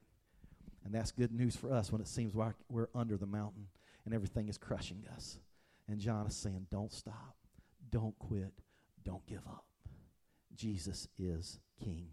And 0.84 0.93
that's 0.93 1.12
good 1.12 1.32
news 1.32 1.56
for 1.56 1.71
us 1.71 1.91
when 1.91 2.01
it 2.01 2.08
seems 2.08 2.34
like 2.34 2.56
we're 2.69 2.88
under 2.95 3.17
the 3.17 3.27
mountain 3.27 3.67
and 4.06 4.13
everything 4.13 4.47
is 4.47 4.58
crushing 4.58 5.04
us. 5.15 5.38
And 5.88 5.99
John 5.99 6.25
is 6.25 6.36
saying, 6.36 6.67
don't 6.71 6.91
stop, 6.91 7.36
don't 7.91 8.17
quit, 8.17 8.54
don't 9.04 9.25
give 9.27 9.45
up. 9.47 9.65
Jesus 10.62 11.08
is 11.17 11.60
King. 11.84 12.10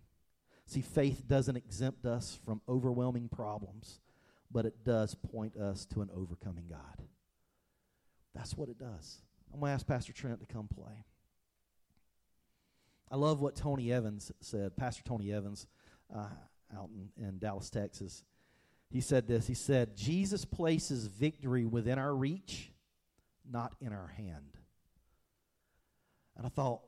See, 0.64 0.80
faith 0.80 1.22
doesn't 1.28 1.56
exempt 1.56 2.06
us 2.06 2.38
from 2.46 2.62
overwhelming 2.66 3.28
problems, 3.28 4.00
but 4.50 4.64
it 4.64 4.84
does 4.84 5.14
point 5.14 5.56
us 5.56 5.84
to 5.86 6.00
an 6.00 6.08
overcoming 6.16 6.64
God. 6.68 7.06
That's 8.34 8.56
what 8.56 8.70
it 8.70 8.78
does. 8.78 9.20
I'm 9.52 9.60
going 9.60 9.70
to 9.70 9.74
ask 9.74 9.86
Pastor 9.86 10.14
Trent 10.14 10.40
to 10.40 10.46
come 10.46 10.66
play. 10.66 11.04
I 13.10 13.16
love 13.16 13.40
what 13.40 13.54
Tony 13.54 13.92
Evans 13.92 14.32
said, 14.40 14.76
Pastor 14.76 15.02
Tony 15.02 15.30
Evans, 15.32 15.66
uh, 16.14 16.28
out 16.74 16.88
in, 16.94 17.22
in 17.22 17.38
Dallas, 17.38 17.68
Texas. 17.68 18.24
He 18.90 19.02
said 19.02 19.26
this 19.26 19.46
He 19.46 19.54
said, 19.54 19.94
Jesus 19.94 20.46
places 20.46 21.06
victory 21.06 21.66
within 21.66 21.98
our 21.98 22.14
reach, 22.14 22.72
not 23.50 23.74
in 23.80 23.92
our 23.92 24.08
hand. 24.16 24.56
And 26.36 26.46
I 26.46 26.50
thought, 26.50 26.82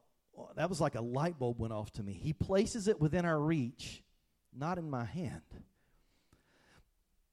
that 0.57 0.69
was 0.69 0.81
like 0.81 0.95
a 0.95 1.01
light 1.01 1.39
bulb 1.39 1.59
went 1.59 1.73
off 1.73 1.93
to 1.93 2.03
me. 2.03 2.13
He 2.13 2.33
places 2.33 2.89
it 2.89 3.01
within 3.01 3.25
our 3.25 3.39
reach, 3.39 4.03
not 4.57 4.79
in 4.79 4.89
my 4.91 5.05
hand. 5.05 5.43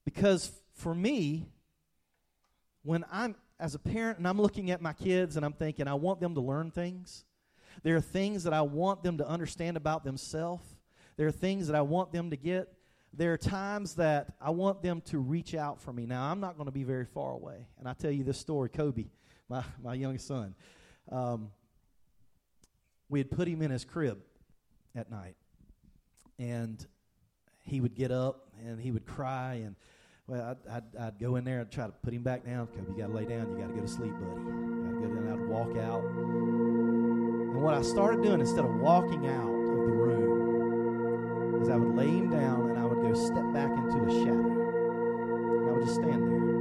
Because 0.06 0.52
for 0.74 0.96
me, 0.96 1.48
when 2.84 3.04
I'm 3.12 3.36
as 3.60 3.76
a 3.76 3.80
parent 3.80 4.20
and 4.20 4.28
I'm 4.28 4.40
looking 4.40 4.72
at 4.72 4.82
my 4.82 4.94
kids 4.94 5.36
and 5.36 5.46
I'm 5.46 5.54
thinking, 5.54 5.88
I 5.88 5.96
want 5.96 6.20
them 6.20 6.36
to 6.36 6.42
learn 6.42 6.72
things, 6.72 7.26
there 7.84 7.96
are 7.96 8.02
things 8.02 8.44
that 8.44 8.54
I 8.54 8.62
want 8.62 9.04
them 9.04 9.18
to 9.18 9.28
understand 9.28 9.78
about 9.78 10.04
themselves. 10.04 10.64
There 11.18 11.28
are 11.28 11.32
things 11.32 11.68
that 11.68 11.76
I 11.76 11.82
want 11.82 12.12
them 12.12 12.30
to 12.30 12.38
get. 12.38 12.72
There 13.14 13.34
are 13.34 13.38
times 13.38 13.96
that 13.96 14.34
I 14.40 14.52
want 14.52 14.82
them 14.82 15.02
to 15.06 15.18
reach 15.18 15.56
out 15.56 15.82
for 15.82 15.92
me. 15.92 16.06
Now, 16.06 16.24
I'm 16.32 16.40
not 16.40 16.56
going 16.56 16.68
to 16.68 16.72
be 16.72 16.84
very 16.84 17.06
far 17.06 17.32
away. 17.32 17.68
And 17.80 17.88
I 17.88 17.94
tell 17.94 18.12
you 18.12 18.24
this 18.24 18.38
story 18.38 18.70
Kobe, 18.70 19.06
my, 19.50 19.64
my 19.84 19.94
youngest 19.94 20.28
son. 20.28 20.56
Um, 21.12 21.50
we 23.10 23.20
had 23.20 23.32
put 23.32 23.48
him 23.48 23.62
in 23.62 23.72
his 23.72 23.86
crib 23.86 24.20
at 24.96 25.10
night. 25.10 25.36
And 26.40 26.86
he 27.64 27.82
would 27.82 27.96
get 27.96 28.12
up 28.12 28.50
and 28.66 28.80
he 28.80 28.92
would 28.92 29.06
cry. 29.06 29.62
And, 29.66 29.76
well, 30.28 30.58
I'd, 30.68 30.72
I'd, 30.72 30.96
I'd 31.00 31.20
go 31.20 31.36
in 31.36 31.44
there 31.44 31.62
and 31.62 31.72
try 31.72 31.86
to 31.86 31.94
put 32.04 32.14
him 32.14 32.24
back 32.24 32.46
down. 32.46 32.68
Kobe, 32.68 32.92
you 32.92 32.98
got 32.98 33.08
to 33.08 33.14
lay 33.14 33.26
down. 33.26 33.50
You 33.52 33.58
got 33.58 33.68
to 33.70 33.74
go 33.74 33.82
to 33.82 33.88
sleep, 33.88 34.14
buddy. 34.14 34.30
Got 34.30 34.92
to 34.92 35.00
go 35.00 35.16
down. 35.16 35.28
I'd 35.34 35.48
walk 35.48 35.78
out. 35.78 36.04
And 36.04 37.62
what 37.62 37.74
I 37.74 37.82
started 37.82 38.22
doing 38.22 38.40
instead 38.40 38.66
of 38.66 38.76
walking 38.76 39.28
out 39.28 39.50
of 39.50 39.78
the 39.88 39.94
room 39.94 41.62
is 41.62 41.70
I 41.70 41.76
would 41.76 41.96
lay 41.96 42.10
him 42.10 42.30
down 42.30 42.70
and 42.70 42.78
I 42.78 42.86
would 42.86 43.02
go 43.02 43.14
step 43.14 43.54
back 43.54 43.72
into 43.72 44.06
a 44.06 44.24
shadow. 44.24 44.52
And 45.60 45.70
I 45.70 45.72
would 45.74 45.86
just 45.86 45.96
stand 45.96 46.24
there. 46.24 46.57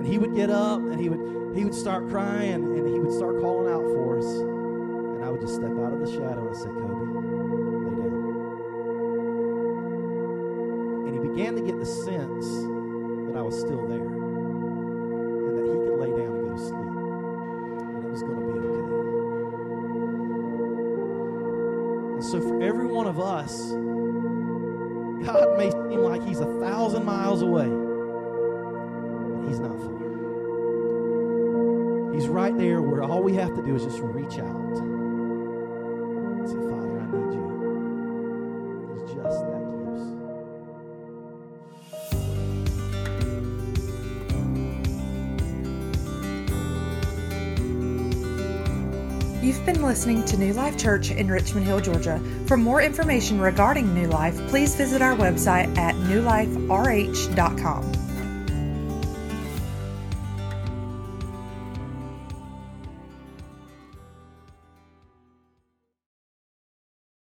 And 0.00 0.08
he 0.08 0.16
would 0.16 0.34
get 0.34 0.48
up 0.48 0.80
and 0.80 0.98
he 0.98 1.10
would 1.10 1.54
he 1.54 1.62
would 1.62 1.74
start 1.74 2.08
crying 2.08 2.54
and 2.54 2.88
he 2.88 2.98
would 2.98 3.12
start 3.12 3.38
calling 3.38 3.70
out 3.70 3.82
for 3.82 4.18
us. 4.18 4.24
And 4.24 5.22
I 5.22 5.28
would 5.28 5.42
just 5.42 5.56
step 5.56 5.72
out 5.72 5.92
of 5.92 6.00
the 6.00 6.10
shadow 6.10 6.48
and 6.48 6.56
say, 6.56 6.70
Kobe, 6.70 7.04
lay 7.84 8.00
down. 8.00 8.16
And 11.04 11.12
he 11.12 11.20
began 11.28 11.54
to 11.56 11.60
get 11.60 11.78
the 11.78 11.84
sense 11.84 12.46
that 13.28 13.36
I 13.36 13.42
was 13.42 13.60
still 13.60 13.86
there. 13.86 14.00
And 14.00 15.58
that 15.58 15.66
he 15.68 15.76
could 15.84 16.00
lay 16.00 16.08
down 16.16 16.32
and 16.32 16.48
go 16.48 16.56
to 16.56 16.62
sleep. 16.64 16.96
And 17.92 18.00
it 18.06 18.10
was 18.10 18.22
going 18.22 18.40
to 18.40 18.46
be 18.48 18.56
okay. 18.56 18.80
And 22.14 22.24
so 22.24 22.40
for 22.40 22.62
every 22.62 22.86
one 22.86 23.06
of 23.06 23.20
us, 23.20 23.68
God 25.26 25.58
may 25.58 25.70
seem 25.70 26.00
like 26.00 26.24
he's 26.26 26.40
a 26.40 26.58
thousand 26.58 27.04
miles 27.04 27.42
away, 27.42 27.68
all 33.20 33.26
we 33.26 33.34
have 33.34 33.54
to 33.54 33.62
do 33.62 33.76
is 33.76 33.84
just 33.84 33.98
reach 34.00 34.38
out 34.38 34.76
say, 36.48 36.56
Father, 36.70 36.98
I 36.98 37.04
need 37.12 37.34
you. 37.34 37.44
He's 38.94 39.02
just 39.14 39.40
that 39.44 39.62
close. 39.76 40.04
You've 49.44 49.62
been 49.66 49.82
listening 49.82 50.24
to 50.24 50.38
New 50.38 50.54
Life 50.54 50.78
Church 50.78 51.10
in 51.10 51.28
Richmond 51.28 51.66
Hill, 51.66 51.80
Georgia. 51.80 52.18
For 52.46 52.56
more 52.56 52.80
information 52.80 53.38
regarding 53.38 53.92
New 53.92 54.08
Life, 54.08 54.38
please 54.48 54.74
visit 54.74 55.02
our 55.02 55.14
website 55.14 55.76
at 55.76 55.94
newliferh.com. 55.96 57.99